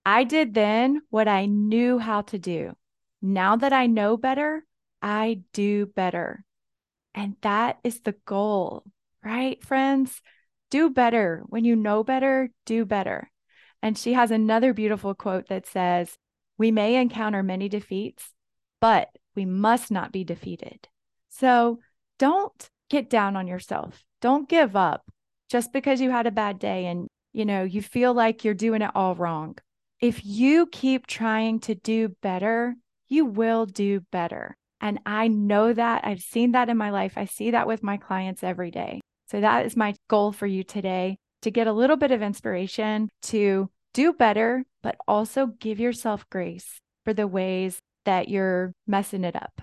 I 0.04 0.24
did 0.24 0.54
then 0.54 1.02
what 1.10 1.28
I 1.28 1.46
knew 1.46 1.98
how 1.98 2.22
to 2.22 2.38
do. 2.38 2.72
Now 3.20 3.56
that 3.56 3.72
I 3.72 3.86
know 3.86 4.16
better, 4.16 4.64
I 5.00 5.42
do 5.52 5.86
better. 5.86 6.44
And 7.14 7.36
that 7.42 7.78
is 7.84 8.00
the 8.00 8.16
goal, 8.24 8.84
right, 9.24 9.62
friends? 9.64 10.20
Do 10.70 10.90
better. 10.90 11.42
When 11.46 11.64
you 11.64 11.76
know 11.76 12.02
better, 12.02 12.50
do 12.66 12.84
better. 12.84 13.30
And 13.82 13.98
she 13.98 14.12
has 14.12 14.30
another 14.30 14.72
beautiful 14.72 15.14
quote 15.14 15.48
that 15.48 15.66
says, 15.66 16.16
We 16.58 16.70
may 16.70 16.96
encounter 16.96 17.42
many 17.42 17.68
defeats, 17.68 18.32
but 18.80 19.08
we 19.34 19.44
must 19.44 19.90
not 19.90 20.12
be 20.12 20.24
defeated. 20.24 20.88
So 21.28 21.80
don't 22.18 22.68
get 22.90 23.10
down 23.10 23.36
on 23.36 23.46
yourself. 23.46 24.04
Don't 24.20 24.48
give 24.48 24.76
up 24.76 25.04
just 25.50 25.72
because 25.72 26.00
you 26.00 26.10
had 26.10 26.26
a 26.26 26.30
bad 26.30 26.58
day 26.58 26.86
and 26.86 27.08
you 27.32 27.44
know 27.44 27.64
you 27.64 27.82
feel 27.82 28.14
like 28.14 28.44
you're 28.44 28.54
doing 28.54 28.82
it 28.82 28.90
all 28.94 29.14
wrong 29.14 29.56
if 30.02 30.26
you 30.26 30.66
keep 30.66 31.06
trying 31.06 31.60
to 31.60 31.76
do 31.76 32.08
better, 32.20 32.74
you 33.06 33.24
will 33.24 33.66
do 33.66 34.00
better. 34.10 34.56
And 34.80 34.98
I 35.06 35.28
know 35.28 35.72
that. 35.72 36.04
I've 36.04 36.20
seen 36.20 36.52
that 36.52 36.68
in 36.68 36.76
my 36.76 36.90
life. 36.90 37.12
I 37.16 37.26
see 37.26 37.52
that 37.52 37.68
with 37.68 37.84
my 37.84 37.98
clients 37.98 38.42
every 38.42 38.72
day. 38.72 39.00
So 39.32 39.40
that 39.40 39.64
is 39.64 39.78
my 39.78 39.94
goal 40.08 40.30
for 40.30 40.46
you 40.46 40.62
today 40.62 41.16
to 41.40 41.50
get 41.50 41.66
a 41.66 41.72
little 41.72 41.96
bit 41.96 42.10
of 42.10 42.20
inspiration 42.20 43.08
to 43.22 43.70
do 43.94 44.12
better, 44.12 44.62
but 44.82 44.96
also 45.08 45.46
give 45.46 45.80
yourself 45.80 46.28
grace 46.28 46.82
for 47.06 47.14
the 47.14 47.26
ways 47.26 47.78
that 48.04 48.28
you're 48.28 48.74
messing 48.86 49.24
it 49.24 49.34
up. 49.34 49.62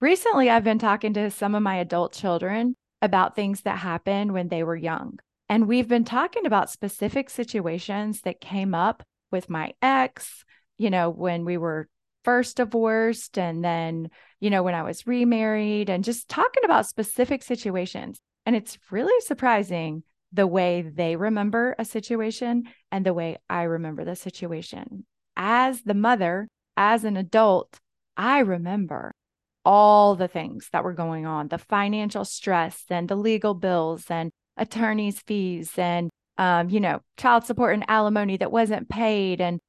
Recently, 0.00 0.48
I've 0.48 0.62
been 0.62 0.78
talking 0.78 1.14
to 1.14 1.32
some 1.32 1.56
of 1.56 1.64
my 1.64 1.78
adult 1.78 2.12
children 2.12 2.76
about 3.02 3.34
things 3.34 3.62
that 3.62 3.78
happened 3.78 4.32
when 4.32 4.48
they 4.48 4.62
were 4.62 4.76
young. 4.76 5.18
And 5.48 5.66
we've 5.66 5.88
been 5.88 6.04
talking 6.04 6.46
about 6.46 6.70
specific 6.70 7.28
situations 7.28 8.20
that 8.20 8.40
came 8.40 8.72
up 8.72 9.02
with 9.32 9.50
my 9.50 9.72
ex, 9.82 10.44
you 10.78 10.90
know, 10.90 11.10
when 11.10 11.44
we 11.44 11.56
were 11.56 11.88
first 12.22 12.58
divorced 12.58 13.36
and 13.36 13.64
then, 13.64 14.10
you 14.38 14.50
know, 14.50 14.62
when 14.62 14.76
I 14.76 14.84
was 14.84 15.08
remarried 15.08 15.90
and 15.90 16.04
just 16.04 16.28
talking 16.28 16.64
about 16.64 16.86
specific 16.86 17.42
situations. 17.42 18.20
And 18.46 18.56
it's 18.56 18.78
really 18.90 19.20
surprising 19.20 20.04
the 20.32 20.46
way 20.46 20.82
they 20.82 21.16
remember 21.16 21.74
a 21.78 21.84
situation 21.84 22.64
and 22.90 23.04
the 23.04 23.14
way 23.14 23.36
I 23.50 23.62
remember 23.64 24.04
the 24.04 24.16
situation. 24.16 25.04
As 25.36 25.82
the 25.82 25.94
mother, 25.94 26.48
as 26.76 27.04
an 27.04 27.16
adult, 27.16 27.78
I 28.16 28.38
remember 28.38 29.12
all 29.64 30.14
the 30.14 30.28
things 30.28 30.68
that 30.72 30.84
were 30.84 30.92
going 30.92 31.26
on 31.26 31.48
the 31.48 31.58
financial 31.58 32.24
stress 32.24 32.84
and 32.88 33.08
the 33.08 33.16
legal 33.16 33.52
bills 33.52 34.04
and 34.08 34.30
attorney's 34.56 35.20
fees 35.20 35.72
and 35.76 36.08
um, 36.38 36.68
you 36.68 36.80
know, 36.80 37.00
child 37.16 37.44
support 37.44 37.74
and 37.74 37.84
alimony 37.88 38.36
that 38.36 38.52
wasn't 38.52 38.88
paid. 38.88 39.40
And 39.40 39.60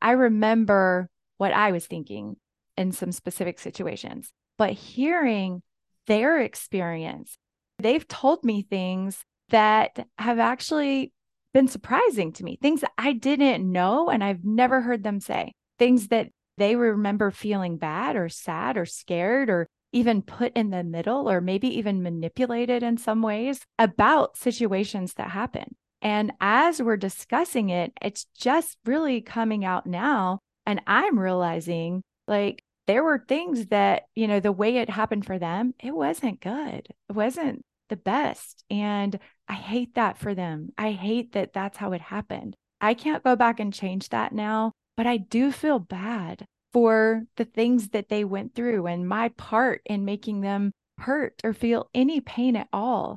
I 0.00 0.12
remember 0.12 1.08
what 1.36 1.52
I 1.52 1.72
was 1.72 1.86
thinking 1.86 2.36
in 2.76 2.92
some 2.92 3.12
specific 3.12 3.58
situations, 3.58 4.32
but 4.58 4.72
hearing 4.72 5.62
their 6.06 6.40
experience, 6.40 7.36
they've 7.78 8.06
told 8.06 8.44
me 8.44 8.62
things 8.62 9.22
that 9.50 10.06
have 10.18 10.38
actually 10.38 11.12
been 11.52 11.68
surprising 11.68 12.32
to 12.32 12.44
me, 12.44 12.58
things 12.60 12.82
I 12.98 13.12
didn't 13.12 13.70
know 13.70 14.08
and 14.08 14.24
I've 14.24 14.44
never 14.44 14.80
heard 14.80 15.04
them 15.04 15.20
say, 15.20 15.52
things 15.78 16.08
that 16.08 16.28
they 16.56 16.76
remember 16.76 17.30
feeling 17.30 17.76
bad 17.76 18.16
or 18.16 18.28
sad 18.28 18.76
or 18.76 18.86
scared 18.86 19.50
or 19.50 19.66
even 19.92 20.22
put 20.22 20.52
in 20.56 20.70
the 20.70 20.82
middle 20.82 21.30
or 21.30 21.40
maybe 21.40 21.68
even 21.78 22.02
manipulated 22.02 22.82
in 22.82 22.96
some 22.96 23.22
ways 23.22 23.60
about 23.78 24.36
situations 24.36 25.14
that 25.14 25.30
happen. 25.30 25.76
And 26.02 26.32
as 26.40 26.82
we're 26.82 26.96
discussing 26.96 27.70
it, 27.70 27.92
it's 28.02 28.26
just 28.36 28.76
really 28.84 29.20
coming 29.20 29.64
out 29.64 29.86
now. 29.86 30.40
And 30.66 30.80
I'm 30.86 31.18
realizing 31.18 32.02
like 32.26 32.62
there 32.86 33.02
were 33.02 33.18
things 33.18 33.66
that, 33.66 34.04
you 34.14 34.28
know, 34.28 34.40
the 34.40 34.52
way 34.52 34.76
it 34.76 34.90
happened 34.90 35.26
for 35.26 35.38
them, 35.38 35.74
it 35.80 35.94
wasn't 35.94 36.40
good. 36.40 36.88
It 37.08 37.12
wasn't 37.12 37.64
the 37.88 37.96
best. 37.96 38.64
And 38.70 39.18
I 39.48 39.54
hate 39.54 39.94
that 39.94 40.18
for 40.18 40.34
them. 40.34 40.70
I 40.76 40.92
hate 40.92 41.32
that 41.32 41.52
that's 41.52 41.78
how 41.78 41.92
it 41.92 42.00
happened. 42.00 42.56
I 42.80 42.94
can't 42.94 43.24
go 43.24 43.36
back 43.36 43.60
and 43.60 43.72
change 43.72 44.10
that 44.10 44.32
now, 44.32 44.72
but 44.96 45.06
I 45.06 45.16
do 45.16 45.52
feel 45.52 45.78
bad 45.78 46.44
for 46.72 47.24
the 47.36 47.44
things 47.44 47.90
that 47.90 48.08
they 48.08 48.24
went 48.24 48.54
through 48.54 48.86
and 48.86 49.08
my 49.08 49.28
part 49.30 49.80
in 49.86 50.04
making 50.04 50.40
them 50.40 50.72
hurt 50.98 51.40
or 51.44 51.52
feel 51.52 51.88
any 51.94 52.20
pain 52.20 52.56
at 52.56 52.68
all. 52.72 53.16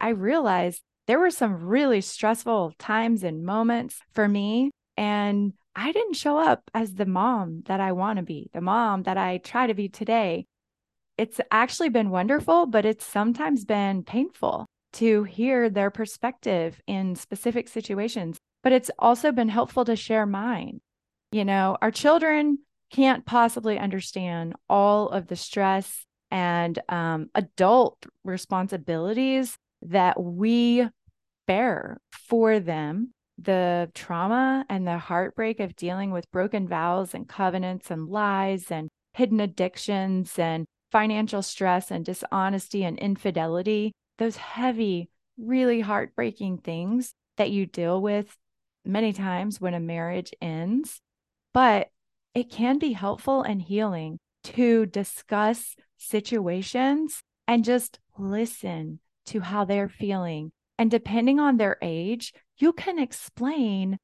I 0.00 0.08
realize 0.10 0.80
there 1.06 1.18
were 1.18 1.30
some 1.30 1.66
really 1.66 2.00
stressful 2.00 2.74
times 2.78 3.22
and 3.22 3.44
moments 3.44 4.00
for 4.12 4.26
me. 4.26 4.70
And 4.96 5.52
I 5.76 5.92
didn't 5.92 6.14
show 6.14 6.38
up 6.38 6.70
as 6.72 6.94
the 6.94 7.06
mom 7.06 7.62
that 7.66 7.80
I 7.80 7.92
want 7.92 8.18
to 8.18 8.22
be, 8.22 8.50
the 8.52 8.60
mom 8.60 9.02
that 9.04 9.16
I 9.16 9.38
try 9.38 9.66
to 9.66 9.74
be 9.74 9.88
today. 9.88 10.46
It's 11.16 11.40
actually 11.50 11.88
been 11.88 12.10
wonderful, 12.10 12.66
but 12.66 12.84
it's 12.84 13.04
sometimes 13.04 13.64
been 13.64 14.02
painful 14.02 14.66
to 14.94 15.24
hear 15.24 15.68
their 15.68 15.90
perspective 15.90 16.80
in 16.86 17.16
specific 17.16 17.68
situations, 17.68 18.38
but 18.62 18.72
it's 18.72 18.90
also 18.98 19.32
been 19.32 19.48
helpful 19.48 19.84
to 19.84 19.96
share 19.96 20.26
mine. 20.26 20.80
You 21.32 21.44
know, 21.44 21.76
our 21.82 21.90
children 21.90 22.58
can't 22.90 23.26
possibly 23.26 23.78
understand 23.78 24.54
all 24.68 25.08
of 25.08 25.26
the 25.26 25.36
stress 25.36 26.04
and 26.30 26.78
um, 26.88 27.30
adult 27.34 28.06
responsibilities 28.24 29.56
that 29.82 30.20
we 30.20 30.88
bear 31.46 31.98
for 32.12 32.60
them 32.60 33.13
the 33.38 33.90
trauma 33.94 34.64
and 34.68 34.86
the 34.86 34.98
heartbreak 34.98 35.60
of 35.60 35.76
dealing 35.76 36.10
with 36.10 36.30
broken 36.30 36.68
vows 36.68 37.14
and 37.14 37.28
covenants 37.28 37.90
and 37.90 38.08
lies 38.08 38.70
and 38.70 38.88
hidden 39.12 39.40
addictions 39.40 40.38
and 40.38 40.66
financial 40.92 41.42
stress 41.42 41.90
and 41.90 42.04
dishonesty 42.04 42.84
and 42.84 42.98
infidelity, 42.98 43.92
those 44.18 44.36
heavy, 44.36 45.10
really 45.36 45.80
heartbreaking 45.80 46.58
things 46.58 47.12
that 47.36 47.50
you 47.50 47.66
deal 47.66 48.00
with 48.00 48.36
many 48.84 49.12
times 49.12 49.60
when 49.60 49.74
a 49.74 49.80
marriage 49.80 50.32
ends. 50.40 51.00
But 51.52 51.88
it 52.34 52.50
can 52.50 52.78
be 52.78 52.92
helpful 52.92 53.42
and 53.42 53.60
healing 53.60 54.18
to 54.44 54.86
discuss 54.86 55.74
situations 55.96 57.22
and 57.48 57.64
just 57.64 57.98
listen 58.18 59.00
to 59.26 59.40
how 59.40 59.64
they're 59.64 59.88
feeling. 59.88 60.52
And 60.78 60.90
depending 60.90 61.38
on 61.38 61.56
their 61.56 61.76
age, 61.82 62.32
you 62.58 62.72
can 62.72 62.98
explain 62.98 63.98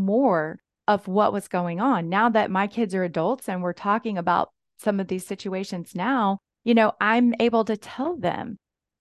more 0.00 0.60
of 0.88 1.08
what 1.08 1.32
was 1.32 1.48
going 1.48 1.80
on. 1.80 2.08
Now 2.08 2.28
that 2.30 2.50
my 2.50 2.66
kids 2.66 2.94
are 2.94 3.04
adults 3.04 3.48
and 3.48 3.62
we're 3.62 3.72
talking 3.72 4.18
about 4.18 4.50
some 4.78 5.00
of 5.00 5.08
these 5.08 5.26
situations 5.26 5.94
now, 5.94 6.38
you 6.64 6.74
know, 6.74 6.92
I'm 7.00 7.34
able 7.40 7.64
to 7.64 7.76
tell 7.76 8.16
them 8.16 8.58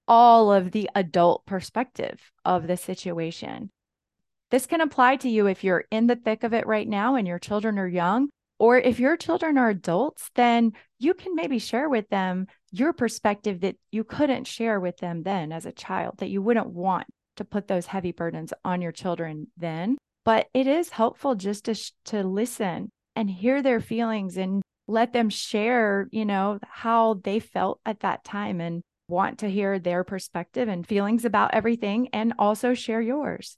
all 0.08 0.52
of 0.52 0.72
the 0.72 0.90
adult 0.96 1.46
perspective 1.46 2.32
of 2.44 2.68
the 2.68 2.78
situation. 2.78 3.72
This 4.52 4.68
can 4.68 4.82
apply 4.82 5.18
to 5.18 5.30
you 5.30 5.48
if 5.48 5.64
you're 5.64 5.86
in 5.90 6.08
the 6.08 6.16
thick 6.16 6.44
of 6.44 6.54
it 6.54 6.68
right 6.68 6.88
now 6.88 7.16
and 7.16 7.28
your 7.28 7.40
children 7.40 7.80
are 7.80 7.88
young, 7.88 8.30
or 8.60 8.78
if 8.78 9.00
your 9.00 9.18
children 9.18 9.58
are 9.58 9.70
adults, 9.70 10.30
then 10.36 10.74
you 11.00 11.14
can 11.14 11.36
maybe 11.36 11.60
share 11.60 11.90
with 11.90 12.08
them 12.10 12.48
your 12.72 12.94
perspective 12.94 13.62
that 13.62 13.76
you 13.92 14.04
couldn't 14.04 14.46
share 14.48 14.80
with 14.80 14.98
them 14.98 15.24
then 15.24 15.52
as 15.52 15.66
a 15.66 15.72
child, 15.72 16.20
that 16.20 16.30
you 16.30 16.42
wouldn't 16.42 16.70
want 16.70 17.08
to 17.36 17.46
put 17.46 17.68
those 17.68 17.88
heavy 17.88 18.12
burdens 18.12 18.54
on 18.64 18.82
your 18.82 18.92
children 18.92 19.48
then. 19.58 19.98
But 20.24 20.48
it 20.54 20.68
is 20.68 20.90
helpful 20.90 21.36
just 21.36 21.66
to, 21.66 21.76
to 22.06 22.24
listen 22.24 22.90
and 23.16 23.30
hear 23.30 23.62
their 23.62 23.80
feelings 23.80 24.38
and 24.38 24.62
let 24.88 25.14
them 25.14 25.30
share, 25.30 26.08
you 26.12 26.26
know, 26.26 26.60
how 26.64 27.16
they 27.24 27.40
felt 27.40 27.80
at 27.86 28.02
that 28.02 28.24
time 28.24 28.62
and 28.62 28.82
want 29.08 29.40
to 29.40 29.50
hear 29.50 29.80
their 29.80 30.04
perspective 30.04 30.68
and 30.68 30.88
feelings 30.88 31.26
about 31.26 31.54
everything 31.54 32.10
and 32.14 32.34
also 32.40 32.74
share 32.74 33.02
yours. 33.02 33.58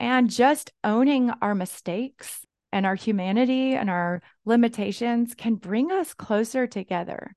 And 0.00 0.30
just 0.30 0.72
owning 0.84 1.30
our 1.42 1.54
mistakes 1.54 2.44
and 2.72 2.86
our 2.86 2.94
humanity 2.94 3.74
and 3.74 3.90
our 3.90 4.22
limitations 4.44 5.34
can 5.34 5.56
bring 5.56 5.90
us 5.90 6.14
closer 6.14 6.66
together. 6.66 7.34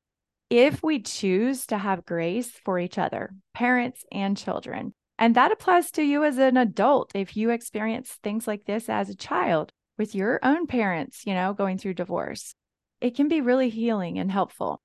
If 0.49 0.83
we 0.83 1.01
choose 1.01 1.65
to 1.67 1.77
have 1.77 2.05
grace 2.05 2.51
for 2.65 2.77
each 2.77 2.97
other, 2.97 3.33
parents 3.53 4.03
and 4.11 4.37
children, 4.37 4.93
and 5.21 5.35
that 5.35 5.51
applies 5.51 5.91
to 5.91 6.01
you 6.01 6.23
as 6.23 6.39
an 6.39 6.57
adult 6.57 7.11
if 7.13 7.37
you 7.37 7.51
experience 7.51 8.17
things 8.23 8.47
like 8.47 8.65
this 8.65 8.89
as 8.89 9.07
a 9.07 9.15
child 9.15 9.71
with 9.95 10.15
your 10.15 10.39
own 10.41 10.65
parents, 10.65 11.27
you 11.27 11.35
know, 11.35 11.53
going 11.53 11.77
through 11.77 11.93
divorce. 11.93 12.55
It 13.01 13.15
can 13.15 13.27
be 13.27 13.39
really 13.39 13.69
healing 13.69 14.17
and 14.17 14.31
helpful. 14.31 14.81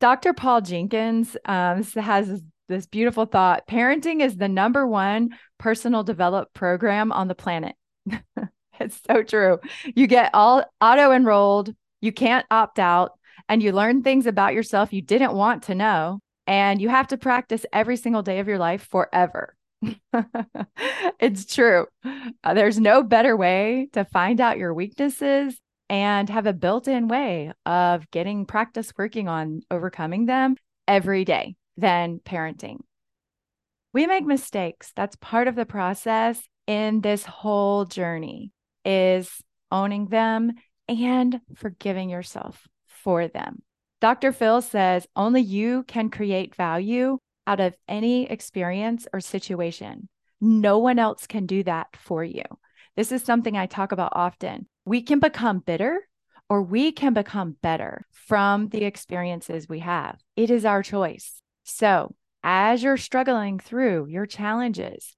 Dr. 0.00 0.32
Paul 0.32 0.62
Jenkins 0.62 1.36
um, 1.44 1.84
has 1.84 2.42
this 2.68 2.86
beautiful 2.86 3.26
thought 3.26 3.68
parenting 3.68 4.20
is 4.22 4.36
the 4.36 4.48
number 4.48 4.84
one 4.84 5.30
personal 5.56 6.02
development 6.02 6.52
program 6.52 7.12
on 7.12 7.28
the 7.28 7.36
planet. 7.36 7.76
it's 8.80 9.00
so 9.08 9.22
true. 9.22 9.60
You 9.84 10.08
get 10.08 10.34
all 10.34 10.64
auto 10.80 11.12
enrolled, 11.12 11.72
you 12.00 12.10
can't 12.10 12.44
opt 12.50 12.80
out, 12.80 13.12
and 13.48 13.62
you 13.62 13.70
learn 13.70 14.02
things 14.02 14.26
about 14.26 14.54
yourself 14.54 14.92
you 14.92 15.00
didn't 15.00 15.32
want 15.32 15.62
to 15.64 15.76
know. 15.76 16.18
And 16.48 16.80
you 16.80 16.88
have 16.88 17.08
to 17.08 17.18
practice 17.18 17.66
every 17.74 17.98
single 17.98 18.22
day 18.22 18.38
of 18.38 18.48
your 18.48 18.58
life 18.58 18.88
forever. 18.90 19.54
it's 21.20 21.44
true. 21.44 21.86
Uh, 22.42 22.54
there's 22.54 22.80
no 22.80 23.02
better 23.02 23.36
way 23.36 23.90
to 23.92 24.06
find 24.06 24.40
out 24.40 24.56
your 24.56 24.72
weaknesses 24.72 25.60
and 25.90 26.30
have 26.30 26.46
a 26.46 26.54
built 26.54 26.88
in 26.88 27.06
way 27.06 27.52
of 27.66 28.10
getting 28.10 28.46
practice 28.46 28.92
working 28.96 29.28
on 29.28 29.60
overcoming 29.70 30.24
them 30.24 30.56
every 30.88 31.26
day 31.26 31.54
than 31.76 32.18
parenting. 32.18 32.78
We 33.92 34.06
make 34.06 34.24
mistakes. 34.24 34.90
That's 34.96 35.16
part 35.16 35.48
of 35.48 35.54
the 35.54 35.66
process 35.66 36.40
in 36.66 37.02
this 37.02 37.26
whole 37.26 37.84
journey 37.84 38.52
is 38.86 39.30
owning 39.70 40.06
them 40.06 40.52
and 40.88 41.42
forgiving 41.56 42.08
yourself 42.08 42.66
for 42.86 43.28
them. 43.28 43.62
Dr. 44.00 44.32
Phil 44.32 44.62
says 44.62 45.06
only 45.16 45.40
you 45.40 45.82
can 45.84 46.10
create 46.10 46.54
value 46.54 47.18
out 47.46 47.60
of 47.60 47.74
any 47.88 48.30
experience 48.30 49.06
or 49.12 49.20
situation. 49.20 50.08
No 50.40 50.78
one 50.78 50.98
else 50.98 51.26
can 51.26 51.46
do 51.46 51.64
that 51.64 51.88
for 51.96 52.22
you. 52.22 52.44
This 52.96 53.10
is 53.10 53.22
something 53.22 53.56
I 53.56 53.66
talk 53.66 53.90
about 53.90 54.12
often. 54.14 54.66
We 54.84 55.02
can 55.02 55.18
become 55.18 55.58
bitter 55.58 56.00
or 56.48 56.62
we 56.62 56.92
can 56.92 57.12
become 57.12 57.56
better 57.60 58.06
from 58.12 58.68
the 58.68 58.84
experiences 58.84 59.68
we 59.68 59.80
have. 59.80 60.18
It 60.36 60.50
is 60.50 60.64
our 60.64 60.82
choice. 60.82 61.40
So, 61.64 62.14
as 62.42 62.82
you're 62.82 62.96
struggling 62.96 63.58
through 63.58 64.06
your 64.06 64.26
challenges, 64.26 65.16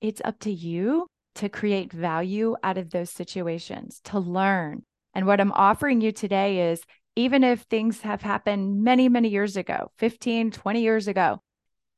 it's 0.00 0.20
up 0.24 0.40
to 0.40 0.52
you 0.52 1.06
to 1.36 1.48
create 1.48 1.92
value 1.92 2.56
out 2.62 2.76
of 2.76 2.90
those 2.90 3.10
situations, 3.10 4.00
to 4.04 4.18
learn. 4.18 4.82
And 5.14 5.26
what 5.26 5.40
I'm 5.40 5.52
offering 5.52 6.00
you 6.00 6.12
today 6.12 6.70
is 6.70 6.82
even 7.16 7.42
if 7.42 7.62
things 7.62 8.02
have 8.02 8.22
happened 8.22 8.84
many, 8.84 9.08
many 9.08 9.28
years 9.28 9.56
ago, 9.56 9.90
15, 9.96 10.50
20 10.50 10.82
years 10.82 11.08
ago, 11.08 11.40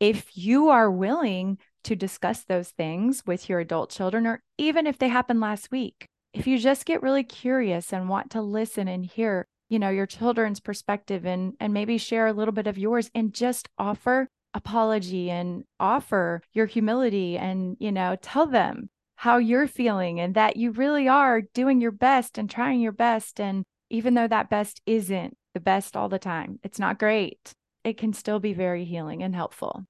if 0.01 0.37
you 0.37 0.69
are 0.69 0.91
willing 0.91 1.59
to 1.85 1.97
discuss 1.97 2.45
those 2.45 2.71
things 2.71 3.25
with 3.27 3.49
your 3.49 3.59
adult 3.59 3.91
children, 3.91 4.27
or 4.27 4.41
even 4.57 4.87
if 4.87 4.99
they 4.99 5.09
happened 5.09 5.41
last 5.41 5.71
week, 5.73 6.07
if 6.33 6.47
you 6.47 6.59
just 6.59 6.87
get 6.87 7.03
really 7.03 7.25
curious 7.25 7.93
and 7.93 8.09
want 8.09 8.31
to 8.31 8.41
listen 8.41 8.87
and 8.87 9.05
hear, 9.05 9.45
you 9.69 9.79
know, 9.79 9.91
your 9.91 10.07
children's 10.07 10.61
perspective 10.61 11.27
and 11.27 11.55
and 11.59 11.75
maybe 11.75 11.99
share 11.99 12.29
a 12.29 12.33
little 12.33 12.53
bit 12.53 12.69
of 12.69 12.79
yours 12.79 13.11
and 13.15 13.35
just 13.35 13.69
offer 13.77 14.29
apology 14.55 15.31
and 15.31 15.65
offer 15.81 16.43
your 16.53 16.67
humility 16.67 17.37
and, 17.37 17.77
you 17.81 17.91
know, 17.91 18.17
tell 18.21 18.47
them 18.47 18.89
how 19.17 19.39
you're 19.39 19.67
feeling 19.67 20.21
and 20.21 20.35
that 20.37 20.57
you 20.57 20.71
really 20.71 21.09
are 21.09 21.41
doing 21.41 21.81
your 21.81 21.91
best 21.91 22.39
and 22.39 22.49
trying 22.49 22.81
your 22.81 22.93
best 22.93 23.41
and 23.41 23.65
even 23.91 24.15
though 24.15 24.29
that 24.29 24.51
best 24.51 24.81
isn't 24.87 25.37
the 25.55 25.61
best 25.61 25.97
all 25.97 26.09
the 26.09 26.19
time, 26.19 26.59
it's 26.63 26.79
not 26.79 26.99
great, 26.99 27.53
it 27.85 27.97
can 27.97 28.13
still 28.13 28.41
be 28.41 28.53
very 28.53 28.85
healing 28.85 29.23
and 29.23 29.35
helpful. 29.35 29.85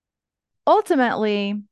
Ultimately, 0.66 1.62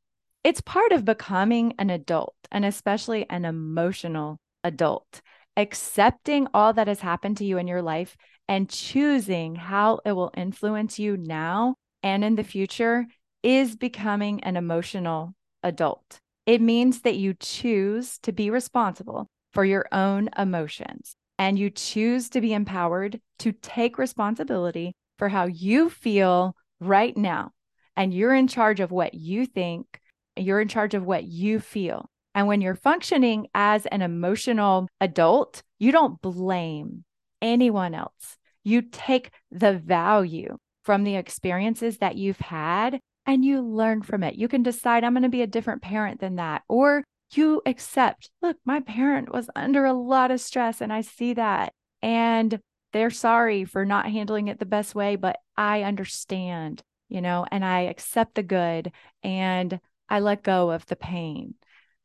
it's 0.43 0.61
part 0.61 0.93
of 0.93 1.05
becoming 1.05 1.75
an 1.79 1.91
adult 1.91 2.35
and 2.51 2.65
especially 2.65 3.29
an 3.29 3.45
emotional 3.45 4.39
adult, 4.65 5.21
accepting 5.57 6.49
all 6.55 6.73
that 6.73 6.89
has 6.89 7.01
happened 7.01 7.37
to 7.39 7.45
you 7.45 7.59
in 7.59 7.67
your 7.67 7.83
life 7.83 8.17
and 8.49 8.69
choosing 8.69 9.57
how 9.57 10.01
it 10.05 10.13
will 10.13 10.33
influence 10.37 10.99
you 10.99 11.17
now 11.17 11.75
and 12.03 12.25
in 12.25 12.37
the 12.37 12.45
future 12.45 13.07
is 13.43 13.77
becoming 13.77 14.43
an 14.45 14.57
emotional 14.57 15.35
adult. 15.63 16.21
It 16.47 16.61
means 16.61 17.03
that 17.03 17.17
you 17.17 17.35
choose 17.35 18.19
to 18.19 18.33
be 18.33 18.51
responsible 18.51 19.29
for 19.53 19.65
your 19.65 19.87
own 19.91 20.31
emotions 20.39 21.17
and 21.39 21.59
you 21.59 21.71
choose 21.71 22.29
to 22.31 22.41
be 22.41 22.53
empowered 22.53 23.21
to 23.41 23.53
take 23.53 23.99
responsibility 23.99 24.95
for 25.19 25.29
how 25.29 25.47
you 25.47 25.91
feel 25.91 26.57
right 26.81 27.17
now. 27.17 27.53
And 27.97 28.13
you're 28.13 28.35
in 28.35 28.49
charge 28.49 28.81
of 28.81 28.91
what 28.91 29.15
you 29.15 29.47
think, 29.47 30.01
you're 30.37 30.61
in 30.61 30.69
charge 30.69 30.95
of 30.95 31.05
what 31.05 31.25
you 31.25 31.61
feel. 31.61 32.11
And 32.35 32.47
when 32.47 32.61
you're 32.61 32.75
functioning 32.75 33.47
as 33.55 33.87
an 33.87 34.03
emotional 34.03 34.89
adult, 35.01 35.63
you 35.79 35.93
don't 35.93 36.21
blame 36.21 37.05
anyone 37.41 37.95
else. 37.95 38.37
You 38.63 38.83
take 38.83 39.31
the 39.51 39.73
value 39.73 40.59
from 40.85 41.05
the 41.05 41.17
experiences 41.17 41.99
that 41.99 42.17
you've 42.17 42.41
had 42.41 43.01
and 43.25 43.45
you 43.45 43.63
learn 43.63 44.03
from 44.03 44.23
it. 44.23 44.35
You 44.35 44.49
can 44.49 44.63
decide, 44.63 45.03
I'm 45.03 45.15
going 45.15 45.23
to 45.23 45.29
be 45.29 45.43
a 45.43 45.47
different 45.47 45.83
parent 45.83 46.21
than 46.21 46.37
that. 46.37 46.63
Or 46.69 47.03
you 47.33 47.63
accept, 47.67 48.31
look, 48.43 48.57
my 48.65 48.81
parent 48.81 49.33
was 49.33 49.51
under 49.57 49.85
a 49.85 49.93
lot 49.93 50.31
of 50.31 50.41
stress 50.41 50.81
and 50.81 50.93
I 50.93 51.01
see 51.01 51.35
that. 51.35 51.73
And 52.03 52.61
they're 52.93 53.11
sorry 53.11 53.65
for 53.65 53.85
not 53.85 54.11
handling 54.11 54.49
it 54.49 54.59
the 54.59 54.67
best 54.67 54.95
way, 54.95 55.17
but 55.17 55.39
I 55.57 55.83
understand, 55.83 56.83
you 57.09 57.21
know, 57.21 57.45
and 57.51 57.65
I 57.65 57.83
accept 57.83 58.37
the 58.37 58.43
good 58.43 58.93
and 59.23 59.81
I 60.09 60.21
let 60.21 60.43
go 60.43 60.71
of 60.71 60.87
the 60.87 60.97
pain. 60.97 61.55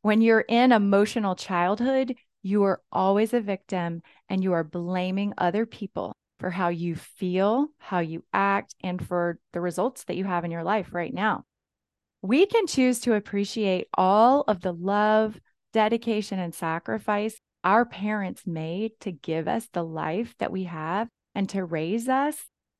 When 0.01 0.21
you're 0.21 0.41
in 0.41 0.71
emotional 0.71 1.35
childhood, 1.35 2.15
you 2.41 2.63
are 2.63 2.81
always 2.91 3.33
a 3.33 3.41
victim 3.41 4.01
and 4.27 4.43
you 4.43 4.53
are 4.53 4.63
blaming 4.63 5.33
other 5.37 5.65
people 5.65 6.15
for 6.39 6.49
how 6.49 6.69
you 6.69 6.95
feel, 6.95 7.67
how 7.77 7.99
you 7.99 8.23
act, 8.33 8.73
and 8.81 9.05
for 9.07 9.37
the 9.53 9.61
results 9.61 10.05
that 10.05 10.15
you 10.15 10.25
have 10.25 10.43
in 10.43 10.49
your 10.49 10.63
life 10.63 10.89
right 10.91 11.13
now. 11.13 11.45
We 12.21 12.45
can 12.45 12.67
choose 12.67 12.99
to 13.01 13.13
appreciate 13.13 13.87
all 13.95 14.41
of 14.47 14.61
the 14.61 14.73
love, 14.73 15.39
dedication, 15.73 16.39
and 16.39 16.53
sacrifice 16.53 17.39
our 17.63 17.85
parents 17.85 18.45
made 18.45 18.91
to 19.01 19.11
give 19.11 19.47
us 19.47 19.67
the 19.73 19.83
life 19.83 20.35
that 20.39 20.51
we 20.51 20.63
have 20.63 21.07
and 21.35 21.47
to 21.49 21.63
raise 21.63 22.07
us 22.07 22.37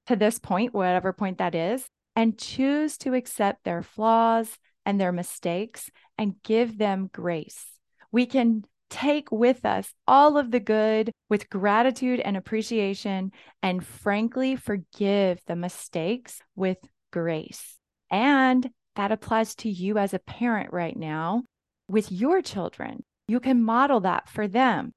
to 0.08 0.16
this 0.16 0.40
point, 0.40 0.74
whatever 0.74 1.14
point 1.14 1.38
that 1.38 1.56
is, 1.56 1.86
and 2.16 2.38
choose 2.38 2.98
to 2.98 3.14
accept 3.14 3.64
their 3.64 3.84
flaws 3.84 4.58
and 4.86 5.00
their 5.00 5.12
mistakes 5.12 5.90
and 6.18 6.42
give 6.44 6.78
them 6.78 7.10
grace. 7.14 7.66
We 8.12 8.26
can 8.26 8.64
take 8.90 9.32
with 9.32 9.66
us 9.66 9.94
all 10.08 10.38
of 10.38 10.52
the 10.52 10.60
good 10.60 11.12
with 11.30 11.50
gratitude 11.50 12.20
and 12.20 12.36
appreciation, 12.36 13.32
and 13.64 13.86
frankly, 13.86 14.56
forgive 14.56 15.40
the 15.48 15.56
mistakes 15.56 16.42
with 16.56 16.78
grace. 17.12 17.78
And 18.10 18.70
that 18.96 19.12
applies 19.12 19.56
to 19.56 19.70
you 19.70 19.98
as 19.98 20.14
a 20.14 20.20
parent 20.20 20.72
right 20.74 20.96
now 20.96 21.44
with 21.88 22.12
your 22.12 22.42
children. 22.42 23.04
You 23.28 23.40
can 23.40 23.64
model 23.64 24.02
that 24.02 24.30
for 24.30 24.48
them. 24.48 24.94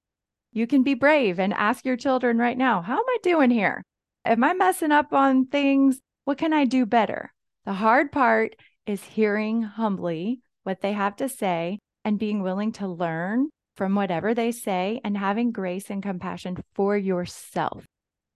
You 0.52 0.66
can 0.66 0.82
be 0.82 0.94
brave 0.94 1.38
and 1.38 1.52
ask 1.52 1.84
your 1.84 1.96
children 1.96 2.38
right 2.38 2.56
now, 2.56 2.82
How 2.82 2.98
am 2.98 3.04
I 3.06 3.18
doing 3.22 3.50
here? 3.50 3.82
Am 4.24 4.42
I 4.42 4.54
messing 4.54 4.92
up 4.92 5.12
on 5.12 5.46
things? 5.46 6.00
What 6.24 6.38
can 6.38 6.52
I 6.52 6.64
do 6.64 6.86
better? 6.86 7.32
The 7.64 7.74
hard 7.74 8.12
part 8.12 8.56
is 8.86 9.02
hearing 9.02 9.62
humbly 9.62 10.40
what 10.62 10.80
they 10.80 10.92
have 10.92 11.16
to 11.16 11.28
say 11.28 11.78
and 12.04 12.18
being 12.18 12.42
willing 12.42 12.72
to 12.72 12.88
learn 12.88 13.48
from 13.76 13.94
whatever 13.94 14.34
they 14.34 14.52
say 14.52 15.00
and 15.04 15.16
having 15.16 15.50
grace 15.50 15.90
and 15.90 16.02
compassion 16.02 16.56
for 16.74 16.96
yourself 16.96 17.84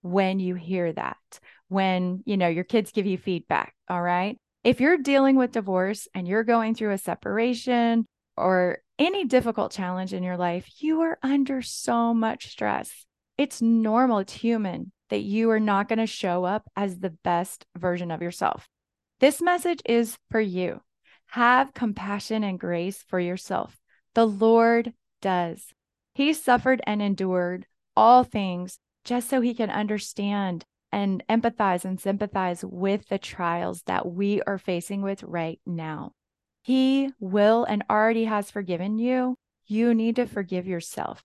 when 0.01 0.39
you 0.39 0.55
hear 0.55 0.91
that 0.93 1.17
when 1.67 2.23
you 2.25 2.37
know 2.37 2.47
your 2.47 2.63
kids 2.63 2.91
give 2.91 3.05
you 3.05 3.17
feedback 3.17 3.73
all 3.89 4.01
right 4.01 4.37
if 4.63 4.81
you're 4.81 4.97
dealing 4.97 5.35
with 5.35 5.51
divorce 5.51 6.07
and 6.13 6.27
you're 6.27 6.43
going 6.43 6.75
through 6.75 6.91
a 6.91 6.97
separation 6.97 8.05
or 8.35 8.79
any 8.97 9.25
difficult 9.25 9.71
challenge 9.71 10.13
in 10.13 10.23
your 10.23 10.37
life 10.37 10.67
you 10.81 11.01
are 11.01 11.17
under 11.23 11.61
so 11.61 12.13
much 12.13 12.47
stress. 12.47 13.05
It's 13.37 13.61
normal 13.61 14.19
it's 14.19 14.33
human 14.33 14.91
that 15.09 15.21
you 15.21 15.49
are 15.51 15.59
not 15.59 15.87
going 15.87 15.99
to 15.99 16.07
show 16.07 16.43
up 16.43 16.69
as 16.75 16.99
the 16.99 17.15
best 17.23 17.65
version 17.77 18.11
of 18.11 18.21
yourself. 18.21 18.67
This 19.19 19.41
message 19.41 19.81
is 19.85 20.17
for 20.29 20.39
you. 20.39 20.81
Have 21.27 21.73
compassion 21.73 22.43
and 22.43 22.59
grace 22.59 23.03
for 23.07 23.19
yourself. 23.19 23.77
The 24.15 24.25
lord 24.25 24.93
does. 25.21 25.73
He 26.13 26.33
suffered 26.33 26.81
and 26.85 27.01
endured 27.01 27.65
all 27.95 28.23
things 28.23 28.79
just 29.05 29.29
so 29.29 29.41
he 29.41 29.53
can 29.53 29.69
understand 29.69 30.65
and 30.91 31.23
empathize 31.29 31.85
and 31.85 31.99
sympathize 31.99 32.63
with 32.63 33.07
the 33.07 33.17
trials 33.17 33.83
that 33.83 34.11
we 34.11 34.41
are 34.43 34.57
facing 34.57 35.01
with 35.01 35.23
right 35.23 35.59
now. 35.65 36.11
He 36.61 37.11
will 37.19 37.63
and 37.63 37.83
already 37.89 38.25
has 38.25 38.51
forgiven 38.51 38.97
you. 38.97 39.35
You 39.65 39.93
need 39.93 40.15
to 40.17 40.25
forgive 40.25 40.67
yourself. 40.67 41.23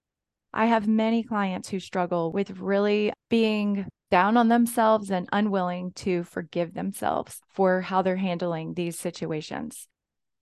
I 0.52 0.66
have 0.66 0.86
many 0.86 1.22
clients 1.22 1.68
who 1.70 1.80
struggle 1.80 2.30
with 2.30 2.58
really 2.58 3.12
being 3.28 3.86
down 4.10 4.36
on 4.36 4.48
themselves 4.48 5.10
and 5.10 5.28
unwilling 5.32 5.92
to 5.96 6.22
forgive 6.22 6.74
themselves 6.74 7.40
for 7.52 7.80
how 7.80 8.02
they're 8.02 8.16
handling 8.16 8.74
these 8.74 8.98
situations. 8.98 9.88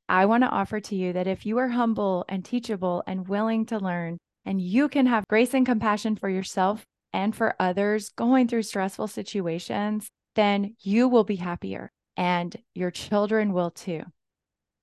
I 0.09 0.27
want 0.27 0.43
to 0.43 0.51
offer 0.51 0.81
to 0.81 0.95
you 0.95 1.15
that 1.15 1.27
if 1.27 1.47
you 1.47 1.57
are 1.59 1.69
humble 1.69 2.27
and 2.29 2.45
teachable 2.45 3.03
and 3.07 3.27
willing 3.27 3.65
to 3.67 3.79
learn, 3.79 4.19
and 4.45 4.61
you 4.61 4.89
can 4.89 5.07
have 5.07 5.27
grace 5.29 5.55
and 5.55 5.65
compassion 5.65 6.17
for 6.17 6.29
yourself 6.29 6.85
and 7.13 7.35
for 7.35 7.55
others 7.59 8.11
going 8.11 8.49
through 8.49 8.63
stressful 8.63 9.09
situations, 9.09 10.09
then 10.35 10.77
you 10.81 11.09
will 11.09 11.25
be 11.25 11.37
happier 11.37 11.91
and 12.17 12.57
your 12.75 12.91
children 12.91 13.53
will 13.53 13.71
too. 13.71 14.03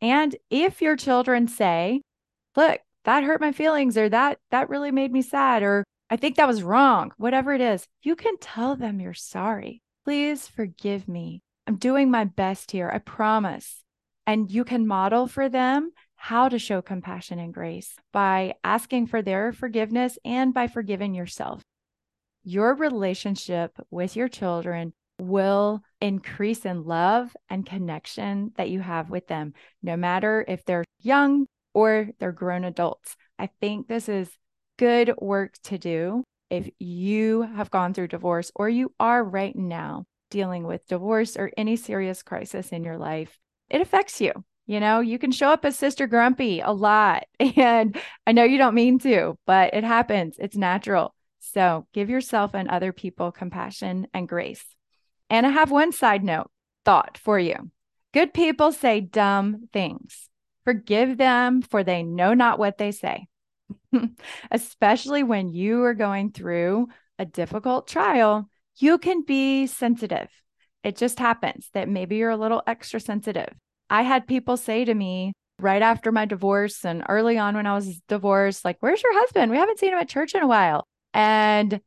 And 0.02 0.36
if 0.50 0.82
your 0.82 0.96
children 0.96 1.48
say, 1.48 2.02
look, 2.56 2.80
that 3.06 3.24
hurt 3.24 3.42
my 3.42 3.52
feelings 3.52 3.98
or 3.98 4.10
that 4.10 4.38
that 4.52 4.70
really 4.70 4.92
made 4.92 5.12
me 5.12 5.22
sad 5.22 5.64
or 5.64 5.84
I 6.10 6.18
think 6.18 6.36
that 6.36 6.48
was 6.48 6.64
wrong, 6.64 7.12
whatever 7.18 7.54
it 7.54 7.62
is, 7.62 7.88
you 8.02 8.16
can 8.16 8.38
tell 8.40 8.76
them 8.76 9.00
you're 9.00 9.14
sorry. 9.14 9.82
Please 10.06 10.48
forgive 10.48 11.08
me. 11.08 11.42
I'm 11.68 11.78
doing 11.78 12.10
my 12.10 12.24
best 12.24 12.72
here. 12.72 12.90
I 12.92 12.98
promise. 12.98 13.84
And 14.26 14.50
you 14.50 14.64
can 14.64 14.88
model 14.88 15.28
for 15.28 15.50
them 15.50 15.92
how 16.16 16.50
to 16.50 16.60
show 16.60 16.82
compassion 16.82 17.40
and 17.40 17.54
grace 17.54 17.96
by 18.12 18.56
asking 18.64 19.08
for 19.08 19.22
their 19.22 19.54
forgiveness 19.54 20.18
and 20.26 20.54
by 20.54 20.68
forgiving 20.68 21.14
yourself. 21.14 21.62
Your 22.50 22.74
relationship 22.74 23.78
with 23.92 24.16
your 24.16 24.28
children 24.28 24.94
will 25.20 25.84
increase 26.02 26.66
in 26.66 26.84
love 26.84 27.30
and 27.48 27.64
connection 27.64 28.54
that 28.58 28.72
you 28.72 28.80
have 28.80 29.12
with 29.12 29.28
them, 29.28 29.54
no 29.84 29.96
matter 29.96 30.44
if 30.48 30.66
they're 30.66 30.84
young 31.00 31.46
or 31.76 32.10
they're 32.18 32.32
grown 32.32 32.64
adults. 32.64 33.16
I 33.38 33.52
think 33.62 33.88
this 33.88 34.10
is 34.10 34.32
good 34.80 35.14
work 35.20 35.60
to 35.66 35.78
do 35.78 36.24
if 36.50 36.68
you 36.80 37.44
have 37.44 37.70
gone 37.70 37.94
through 37.94 38.08
divorce 38.08 38.52
or 38.56 38.68
you 38.68 38.96
are 39.00 39.24
right 39.24 39.56
now 39.56 40.06
dealing 40.32 40.64
with 40.66 40.88
divorce 40.88 41.38
or 41.38 41.52
any 41.56 41.76
serious 41.76 42.24
crisis 42.24 42.70
in 42.70 42.84
your 42.84 42.98
life 42.98 43.38
it 43.70 43.82
affects 43.82 44.20
you. 44.20 44.32
You 44.66 44.80
know, 44.80 45.02
you 45.02 45.20
can 45.20 45.32
show 45.32 45.50
up 45.50 45.66
as 45.66 45.78
Sister 45.78 46.08
Grumpy 46.08 46.62
a 46.62 46.72
lot. 46.72 47.26
And 47.40 47.96
I 48.26 48.32
know 48.32 48.44
you 48.44 48.58
don't 48.58 48.74
mean 48.74 48.98
to, 49.00 49.38
but 49.46 49.76
it 49.76 49.84
happens. 49.84 50.38
It's 50.40 50.58
natural. 50.58 51.14
So 51.40 51.88
give 51.94 52.10
yourself 52.10 52.54
and 52.54 52.70
other 52.70 52.92
people 52.92 53.32
compassion 53.32 54.08
and 54.14 54.28
grace. 54.28 54.64
And 55.30 55.46
I 55.46 55.50
have 55.50 55.72
one 55.72 55.92
side 55.92 56.24
note 56.24 56.50
thought 56.86 57.18
for 57.18 57.40
you. 57.40 57.72
Good 58.14 58.34
people 58.34 58.72
say 58.72 59.02
dumb 59.02 59.70
things. 59.72 60.30
Forgive 60.66 61.18
them, 61.18 61.62
for 61.62 61.84
they 61.84 62.04
know 62.04 62.34
not 62.34 62.60
what 62.60 62.78
they 62.78 62.92
say. 62.92 63.28
Especially 64.52 65.24
when 65.24 65.50
you 65.50 65.84
are 65.84 65.94
going 65.94 66.32
through 66.32 66.88
a 67.18 67.26
difficult 67.26 67.88
trial, 67.88 68.50
you 68.78 68.98
can 68.98 69.24
be 69.24 69.68
sensitive 69.68 70.30
it 70.84 70.96
just 70.96 71.20
happens 71.20 71.70
that 71.74 71.90
maybe 71.90 72.18
you're 72.18 72.30
a 72.30 72.38
little 72.38 72.64
extra 72.66 73.00
sensitive. 73.00 73.50
I 73.90 74.04
had 74.04 74.28
people 74.28 74.58
say 74.58 74.86
to 74.86 74.94
me 74.94 75.34
right 75.60 75.82
after 75.82 76.12
my 76.12 76.26
divorce 76.26 76.86
and 76.86 77.04
early 77.10 77.38
on 77.38 77.56
when 77.56 77.66
I 77.66 77.76
was 77.76 78.00
divorced, 78.08 78.64
like, 78.64 78.78
Where's 78.80 79.04
your 79.04 79.14
husband? 79.14 79.52
We 79.52 79.58
haven't 79.58 79.80
seen 79.80 79.92
him 79.92 80.00
at 80.00 80.10
church 80.10 80.34
in 80.36 80.42
a 80.42 80.48
while. 80.48 80.88
And 81.14 81.82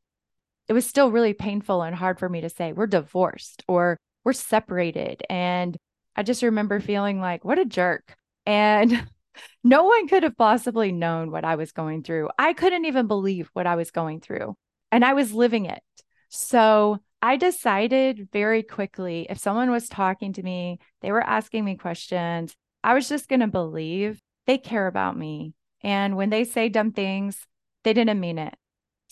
it 0.69 0.73
was 0.73 0.87
still 0.87 1.11
really 1.11 1.35
painful 1.35 1.83
and 1.83 1.95
hard 1.95 2.19
for 2.19 2.29
me 2.29 2.41
to 2.41 2.49
say, 2.49 2.73
We're 2.73 2.87
divorced 2.87 3.63
or 3.69 3.99
we're 4.25 4.33
separated. 4.33 5.23
And 5.29 5.77
I 6.17 6.23
just 6.23 6.43
remember 6.43 6.81
feeling 6.81 7.21
like, 7.21 7.45
What 7.45 7.59
a 7.59 7.65
jerk. 7.65 8.17
And 8.47 9.07
no 9.65 9.85
one 9.85 10.09
could 10.09 10.23
have 10.23 10.37
possibly 10.37 10.93
known 10.93 11.31
what 11.31 11.45
I 11.45 11.57
was 11.57 11.73
going 11.73 12.03
through. 12.03 12.31
I 12.39 12.53
couldn't 12.53 12.85
even 12.85 13.07
believe 13.07 13.51
what 13.53 13.67
I 13.67 13.77
was 13.77 13.91
going 13.91 14.21
through. 14.21 14.57
And 14.91 15.05
I 15.05 15.15
was 15.15 15.33
living 15.33 15.67
it. 15.67 15.83
So 16.29 16.99
I 17.21 17.37
decided 17.37 18.29
very 18.33 18.63
quickly 18.63 19.27
if 19.31 19.39
someone 19.39 19.71
was 19.71 19.89
talking 19.89 20.33
to 20.35 20.43
me, 20.43 20.81
they 21.01 21.13
were 21.13 21.23
asking 21.23 21.65
me 21.65 21.77
questions, 21.77 22.55
I 22.83 22.95
was 22.95 23.09
just 23.09 23.29
going 23.29 23.41
to 23.41 23.47
believe 23.47 24.21
they 24.47 24.59
care 24.59 24.87
about 24.87 25.17
me. 25.17 25.55
And 25.83 26.17
when 26.17 26.31
they 26.31 26.45
say 26.45 26.69
dumb 26.69 26.93
things, 26.93 27.47
they 27.85 27.93
didn't 27.93 28.21
mean 28.21 28.39
it. 28.39 28.55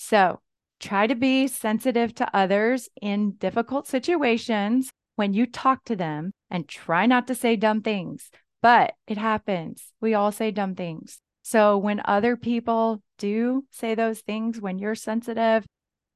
So 0.03 0.41
try 0.81 1.07
to 1.07 1.15
be 1.15 1.47
sensitive 1.47 2.15
to 2.15 2.35
others 2.35 2.89
in 3.03 3.33
difficult 3.33 3.87
situations 3.87 4.91
when 5.17 5.35
you 5.35 5.45
talk 5.45 5.85
to 5.85 5.95
them 5.95 6.33
and 6.51 6.67
try 6.67 7.05
not 7.05 7.27
to 7.27 7.35
say 7.35 7.55
dumb 7.55 7.83
things. 7.83 8.31
But 8.63 8.95
it 9.07 9.19
happens. 9.19 9.93
We 10.01 10.15
all 10.15 10.33
say 10.33 10.53
dumb 10.53 10.75
things. 10.75 11.19
So 11.43 11.77
when 11.77 12.01
other 12.07 12.35
people 12.35 13.03
do 13.19 13.67
say 13.71 13.95
those 13.95 14.21
things, 14.21 14.59
when 14.59 14.79
you're 14.79 14.95
sensitive, 14.95 15.67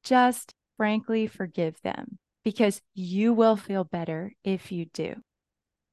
just 0.02 0.54
frankly 0.78 1.26
forgive 1.26 1.78
them 1.82 2.18
because 2.42 2.80
you 2.94 3.34
will 3.34 3.56
feel 3.56 3.84
better 3.84 4.32
if 4.44 4.72
you 4.72 4.86
do. 4.94 5.16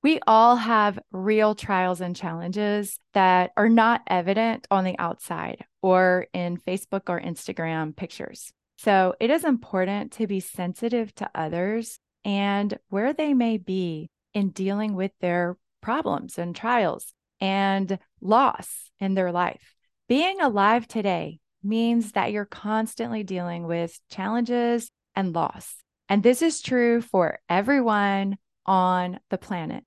We 0.04 0.20
all 0.26 0.56
have 0.56 0.98
real 1.12 1.54
trials 1.54 2.02
and 2.02 2.16
challenges 2.16 2.98
that 3.14 3.52
are 3.56 3.70
not 3.70 4.02
evident 4.08 4.66
on 4.72 4.84
the 4.84 4.98
outside 4.98 5.64
or 5.84 6.26
in 6.34 6.58
Facebook 6.58 7.04
or 7.08 7.22
Instagram 7.22 7.96
pictures. 7.96 8.52
So 8.80 9.14
it 9.20 9.30
is 9.30 9.44
important 9.44 10.14
to 10.14 10.26
be 10.26 10.40
sensitive 10.40 11.14
to 11.16 11.30
others 11.36 12.00
and 12.26 12.80
where 12.90 13.14
they 13.14 13.36
may 13.36 13.58
be 13.58 14.10
in 14.34 14.50
dealing 14.50 14.96
with 14.96 15.12
their 15.22 15.58
problems 15.82 16.40
and 16.40 16.56
trials 16.56 17.14
and 17.40 18.00
loss 18.22 18.90
in 19.00 19.14
their 19.14 19.32
life. 19.32 19.76
Being 20.10 20.42
alive 20.42 20.88
today 20.88 21.40
means 21.64 22.14
that 22.14 22.32
you're 22.32 22.46
constantly 22.46 23.22
dealing 23.22 23.68
with 23.68 24.00
challenges 24.10 24.90
and 25.16 25.34
loss. 25.34 25.76
And 26.10 26.24
this 26.24 26.42
is 26.42 26.62
true 26.62 27.02
for 27.02 27.38
everyone 27.48 28.40
on 28.66 29.20
the 29.30 29.38
planet. 29.38 29.84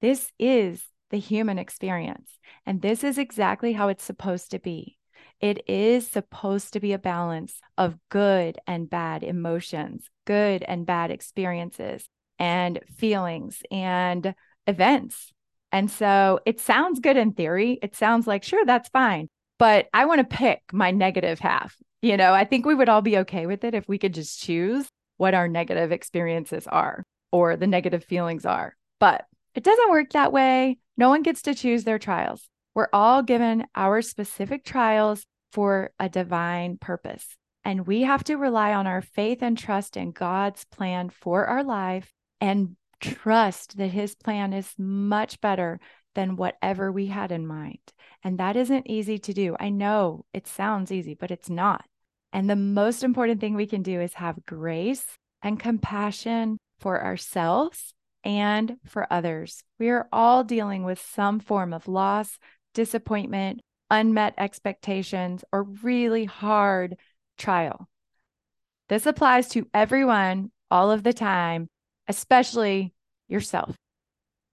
This 0.00 0.30
is 0.38 0.84
the 1.10 1.18
human 1.18 1.58
experience. 1.58 2.38
And 2.64 2.82
this 2.82 3.04
is 3.04 3.18
exactly 3.18 3.72
how 3.72 3.88
it's 3.88 4.04
supposed 4.04 4.50
to 4.50 4.58
be. 4.58 4.98
It 5.40 5.68
is 5.68 6.08
supposed 6.08 6.72
to 6.72 6.80
be 6.80 6.92
a 6.92 6.98
balance 6.98 7.60
of 7.76 7.98
good 8.08 8.58
and 8.66 8.88
bad 8.88 9.22
emotions, 9.22 10.08
good 10.26 10.62
and 10.62 10.86
bad 10.86 11.10
experiences, 11.10 12.08
and 12.38 12.80
feelings 12.96 13.62
and 13.70 14.34
events 14.66 15.32
And 15.72 15.90
so 15.90 16.40
it 16.46 16.60
sounds 16.60 17.00
good 17.00 17.16
in 17.16 17.32
theory. 17.32 17.78
It 17.82 17.96
sounds 17.96 18.26
like, 18.26 18.42
sure, 18.44 18.64
that's 18.64 18.88
fine. 18.88 19.28
But 19.58 19.88
I 19.92 20.04
want 20.06 20.20
to 20.20 20.36
pick 20.36 20.62
my 20.72 20.90
negative 20.90 21.38
half. 21.38 21.76
You 22.02 22.16
know, 22.16 22.32
I 22.32 22.44
think 22.44 22.66
we 22.66 22.74
would 22.74 22.88
all 22.88 23.02
be 23.02 23.18
okay 23.18 23.46
with 23.46 23.64
it 23.64 23.74
if 23.74 23.88
we 23.88 23.98
could 23.98 24.14
just 24.14 24.40
choose 24.40 24.88
what 25.16 25.34
our 25.34 25.48
negative 25.48 25.92
experiences 25.92 26.66
are 26.66 27.04
or 27.32 27.56
the 27.56 27.66
negative 27.66 28.04
feelings 28.04 28.46
are. 28.46 28.74
But 29.00 29.26
it 29.56 29.64
doesn't 29.64 29.90
work 29.90 30.10
that 30.10 30.32
way. 30.32 30.78
No 30.98 31.08
one 31.08 31.22
gets 31.22 31.42
to 31.42 31.54
choose 31.54 31.84
their 31.84 31.98
trials. 31.98 32.48
We're 32.74 32.88
all 32.92 33.22
given 33.22 33.66
our 33.74 34.02
specific 34.02 34.64
trials 34.64 35.24
for 35.50 35.90
a 35.98 36.10
divine 36.10 36.76
purpose. 36.76 37.36
And 37.64 37.86
we 37.86 38.02
have 38.02 38.22
to 38.24 38.36
rely 38.36 38.74
on 38.74 38.86
our 38.86 39.00
faith 39.00 39.42
and 39.42 39.56
trust 39.56 39.96
in 39.96 40.12
God's 40.12 40.66
plan 40.66 41.08
for 41.08 41.46
our 41.46 41.64
life 41.64 42.12
and 42.40 42.76
trust 43.00 43.78
that 43.78 43.88
his 43.88 44.14
plan 44.14 44.52
is 44.52 44.72
much 44.78 45.40
better 45.40 45.80
than 46.14 46.36
whatever 46.36 46.92
we 46.92 47.06
had 47.06 47.32
in 47.32 47.46
mind. 47.46 47.80
And 48.22 48.38
that 48.38 48.56
isn't 48.56 48.88
easy 48.88 49.18
to 49.18 49.32
do. 49.32 49.56
I 49.58 49.70
know 49.70 50.26
it 50.34 50.46
sounds 50.46 50.92
easy, 50.92 51.14
but 51.14 51.30
it's 51.30 51.48
not. 51.48 51.84
And 52.32 52.48
the 52.48 52.56
most 52.56 53.02
important 53.02 53.40
thing 53.40 53.54
we 53.54 53.66
can 53.66 53.82
do 53.82 54.00
is 54.02 54.14
have 54.14 54.44
grace 54.44 55.04
and 55.42 55.58
compassion 55.58 56.58
for 56.78 57.02
ourselves 57.02 57.94
and 58.26 58.76
for 58.84 59.06
others. 59.08 59.62
We 59.78 59.88
are 59.90 60.08
all 60.12 60.42
dealing 60.42 60.82
with 60.82 61.00
some 61.00 61.38
form 61.38 61.72
of 61.72 61.86
loss, 61.86 62.40
disappointment, 62.74 63.60
unmet 63.88 64.34
expectations, 64.36 65.44
or 65.52 65.62
really 65.62 66.24
hard 66.24 66.96
trial. 67.38 67.88
This 68.88 69.06
applies 69.06 69.46
to 69.50 69.68
everyone 69.72 70.50
all 70.72 70.90
of 70.90 71.04
the 71.04 71.12
time, 71.12 71.68
especially 72.08 72.92
yourself. 73.28 73.76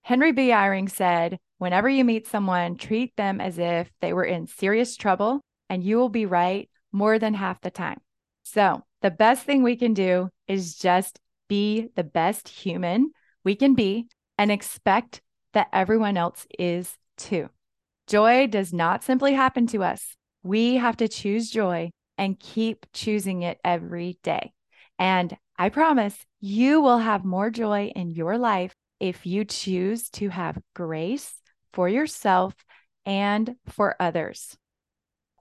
Henry 0.02 0.30
B. 0.30 0.50
Eyring 0.50 0.88
said, 0.88 1.40
Whenever 1.58 1.88
you 1.88 2.04
meet 2.04 2.28
someone, 2.28 2.76
treat 2.76 3.16
them 3.16 3.40
as 3.40 3.58
if 3.58 3.90
they 4.00 4.12
were 4.12 4.24
in 4.24 4.46
serious 4.46 4.96
trouble, 4.96 5.40
and 5.68 5.82
you 5.82 5.96
will 5.96 6.08
be 6.08 6.26
right 6.26 6.70
more 6.92 7.18
than 7.18 7.34
half 7.34 7.60
the 7.60 7.70
time. 7.70 7.98
So, 8.44 8.84
the 9.02 9.10
best 9.10 9.44
thing 9.44 9.64
we 9.64 9.74
can 9.74 9.94
do 9.94 10.28
is 10.46 10.76
just 10.76 11.18
be 11.48 11.88
the 11.96 12.04
best 12.04 12.48
human 12.48 13.10
we 13.44 13.54
can 13.54 13.74
be 13.74 14.06
and 14.38 14.50
expect 14.50 15.20
that 15.52 15.68
everyone 15.72 16.16
else 16.16 16.46
is 16.58 16.96
too. 17.16 17.48
Joy 18.06 18.46
does 18.46 18.72
not 18.72 19.04
simply 19.04 19.34
happen 19.34 19.66
to 19.68 19.82
us. 19.82 20.16
We 20.42 20.76
have 20.76 20.96
to 20.98 21.08
choose 21.08 21.50
joy 21.50 21.90
and 22.18 22.38
keep 22.38 22.86
choosing 22.92 23.42
it 23.42 23.58
every 23.64 24.18
day. 24.22 24.52
And 24.98 25.36
I 25.58 25.68
promise 25.68 26.16
you 26.40 26.80
will 26.80 26.98
have 26.98 27.24
more 27.24 27.50
joy 27.50 27.92
in 27.94 28.10
your 28.10 28.36
life 28.38 28.74
if 29.00 29.26
you 29.26 29.44
choose 29.44 30.10
to 30.10 30.28
have 30.28 30.60
grace 30.74 31.34
for 31.72 31.88
yourself 31.88 32.54
and 33.06 33.56
for 33.66 33.96
others. 34.00 34.56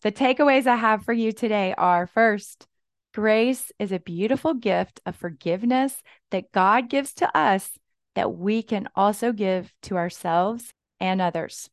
The 0.01 0.11
takeaways 0.11 0.67
I 0.67 0.75
have 0.75 1.03
for 1.03 1.13
you 1.13 1.31
today 1.31 1.73
are 1.77 2.07
first, 2.07 2.67
grace 3.13 3.71
is 3.79 3.91
a 3.91 3.99
beautiful 3.99 4.53
gift 4.53 4.99
of 5.05 5.15
forgiveness 5.15 6.01
that 6.31 6.51
God 6.51 6.89
gives 6.89 7.13
to 7.15 7.37
us 7.37 7.71
that 8.15 8.36
we 8.36 8.63
can 8.63 8.88
also 8.95 9.32
give 9.32 9.73
to 9.84 9.97
ourselves 9.97 10.73
and 10.99 11.21
others. 11.21 11.69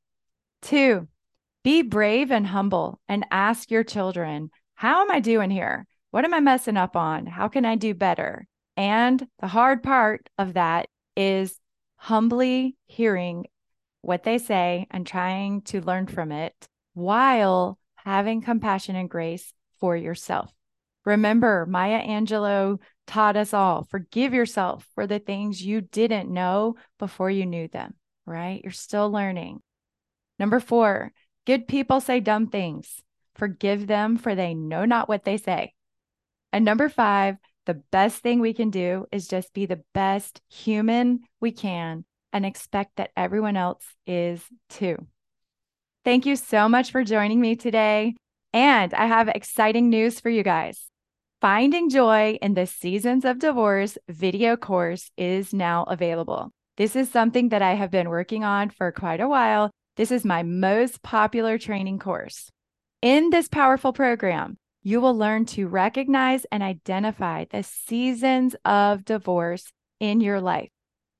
Two, 0.62 1.08
be 1.62 1.82
brave 1.82 2.30
and 2.30 2.46
humble 2.46 3.00
and 3.08 3.26
ask 3.30 3.70
your 3.70 3.84
children, 3.84 4.50
How 4.74 5.02
am 5.02 5.10
I 5.10 5.20
doing 5.20 5.50
here? 5.50 5.86
What 6.10 6.24
am 6.24 6.34
I 6.34 6.40
messing 6.40 6.76
up 6.76 6.96
on? 6.96 7.26
How 7.26 7.48
can 7.48 7.64
I 7.64 7.76
do 7.76 7.94
better? 7.94 8.46
And 8.76 9.26
the 9.40 9.46
hard 9.46 9.82
part 9.82 10.28
of 10.38 10.54
that 10.54 10.88
is 11.16 11.58
humbly 11.96 12.76
hearing 12.86 13.46
what 14.00 14.22
they 14.22 14.38
say 14.38 14.86
and 14.90 15.06
trying 15.06 15.60
to 15.62 15.82
learn 15.82 16.06
from 16.06 16.32
it 16.32 16.54
while 16.94 17.78
having 17.96 18.40
compassion 18.40 18.96
and 18.96 19.10
grace 19.10 19.52
for 19.78 19.96
yourself. 19.96 20.52
Remember, 21.04 21.66
Maya 21.66 22.02
Angelou 22.02 22.78
taught 23.06 23.36
us 23.36 23.52
all 23.52 23.84
forgive 23.90 24.32
yourself 24.32 24.86
for 24.94 25.06
the 25.06 25.18
things 25.18 25.62
you 25.62 25.80
didn't 25.80 26.32
know 26.32 26.76
before 26.98 27.30
you 27.30 27.46
knew 27.46 27.68
them, 27.68 27.94
right? 28.26 28.60
You're 28.62 28.72
still 28.72 29.10
learning. 29.10 29.60
Number 30.38 30.60
four, 30.60 31.12
good 31.46 31.68
people 31.68 32.00
say 32.00 32.20
dumb 32.20 32.46
things. 32.48 33.02
Forgive 33.34 33.86
them, 33.86 34.16
for 34.16 34.34
they 34.34 34.54
know 34.54 34.84
not 34.84 35.08
what 35.08 35.24
they 35.24 35.36
say. 35.36 35.74
And 36.52 36.64
number 36.64 36.88
five, 36.88 37.36
the 37.66 37.74
best 37.74 38.22
thing 38.22 38.40
we 38.40 38.54
can 38.54 38.70
do 38.70 39.06
is 39.12 39.28
just 39.28 39.52
be 39.54 39.66
the 39.66 39.82
best 39.94 40.40
human 40.48 41.20
we 41.40 41.52
can 41.52 42.04
and 42.32 42.46
expect 42.46 42.96
that 42.96 43.10
everyone 43.16 43.56
else 43.56 43.84
is 44.06 44.42
too. 44.68 45.06
Thank 46.04 46.26
you 46.26 46.36
so 46.36 46.68
much 46.68 46.90
for 46.90 47.04
joining 47.04 47.40
me 47.40 47.56
today. 47.56 48.14
And 48.52 48.94
I 48.94 49.06
have 49.06 49.28
exciting 49.28 49.90
news 49.90 50.18
for 50.20 50.30
you 50.30 50.42
guys. 50.42 50.90
Finding 51.40 51.88
Joy 51.88 52.38
in 52.42 52.52
the 52.52 52.66
Seasons 52.66 53.24
of 53.24 53.38
Divorce 53.38 53.96
video 54.10 54.58
course 54.58 55.10
is 55.16 55.54
now 55.54 55.84
available. 55.84 56.50
This 56.76 56.94
is 56.94 57.10
something 57.10 57.48
that 57.48 57.62
I 57.62 57.72
have 57.76 57.90
been 57.90 58.10
working 58.10 58.44
on 58.44 58.68
for 58.68 58.92
quite 58.92 59.22
a 59.22 59.28
while. 59.28 59.70
This 59.96 60.10
is 60.10 60.22
my 60.22 60.42
most 60.42 61.02
popular 61.02 61.56
training 61.56 61.98
course. 61.98 62.50
In 63.00 63.30
this 63.30 63.48
powerful 63.48 63.94
program, 63.94 64.58
you 64.82 65.00
will 65.00 65.16
learn 65.16 65.46
to 65.46 65.66
recognize 65.66 66.44
and 66.52 66.62
identify 66.62 67.46
the 67.48 67.62
seasons 67.62 68.54
of 68.66 69.06
divorce 69.06 69.72
in 69.98 70.20
your 70.20 70.42
life. 70.42 70.68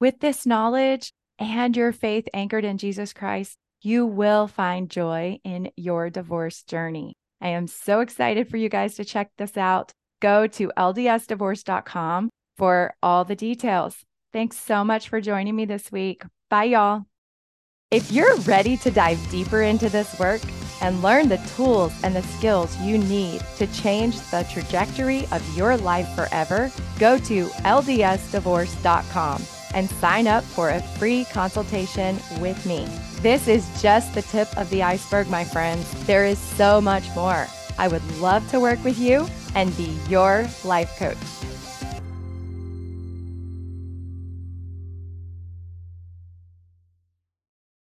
With 0.01 0.21
this 0.21 0.45
knowledge 0.45 1.15
and 1.39 1.75
your 1.75 1.93
faith 1.93 2.29
anchored 2.35 2.67
in 2.67 2.77
Jesus 2.77 3.15
Christ, 3.15 3.57
you 3.81 4.05
will 4.05 4.49
find 4.49 4.91
joy 4.91 5.41
in 5.45 5.71
your 5.79 6.11
divorce 6.11 6.63
journey. 6.63 7.15
I 7.41 7.49
am 7.49 7.67
so 7.67 8.01
excited 8.01 8.51
for 8.51 8.59
you 8.59 8.69
guys 8.69 8.97
to 8.97 9.05
check 9.07 9.31
this 9.39 9.57
out 9.57 9.95
go 10.21 10.47
to 10.47 10.73
ldsdivorce.com 10.77 12.31
for 12.57 12.95
all 13.03 13.25
the 13.25 13.37
details. 13.37 14.05
Thanks 14.33 14.57
so 14.57 14.85
much 14.85 15.09
for 15.09 15.21
joining 15.21 15.57
me 15.57 15.65
this 15.65 15.91
week. 15.91 16.23
Bye, 16.49 16.65
y'all. 16.65 17.07
If 17.91 18.13
you're 18.13 18.37
ready 18.41 18.77
to 18.79 18.91
dive 18.91 19.19
deeper 19.31 19.63
into 19.63 19.89
this 19.89 20.17
work 20.21 20.41
and 20.81 21.03
learn 21.03 21.29
the 21.29 21.39
tools 21.57 21.93
and 22.05 22.15
the 22.15 22.23
skills 22.23 22.77
you 22.79 22.99
need 22.99 23.43
to 23.57 23.67
change 23.69 24.21
the 24.31 24.47
trajectory 24.49 25.27
of 25.33 25.57
your 25.57 25.77
life 25.77 26.09
forever, 26.15 26.71
go 27.01 27.19
to 27.19 27.47
ldsdivorce.com 27.47 29.43
and 29.75 29.91
sign 29.91 30.27
up 30.27 30.45
for 30.45 30.71
a 30.71 30.81
free 30.81 31.25
consultation 31.27 32.19
with 32.41 32.65
me. 32.65 32.87
This 33.23 33.49
is 33.49 33.69
just 33.83 34.15
the 34.15 34.23
tip 34.23 34.57
of 34.57 34.71
the 34.71 34.83
iceberg, 34.83 35.29
my 35.29 35.45
friends. 35.45 35.91
There 36.07 36.25
is 36.25 36.39
so 36.39 36.81
much 36.81 37.05
more. 37.17 37.47
I 37.79 37.89
would 37.89 38.05
love 38.19 38.49
to 38.51 38.61
work 38.61 38.83
with 38.85 38.99
you 38.99 39.27
and 39.55 39.77
be 39.77 39.99
your 40.09 40.47
life 40.65 40.97
coach. 40.99 41.17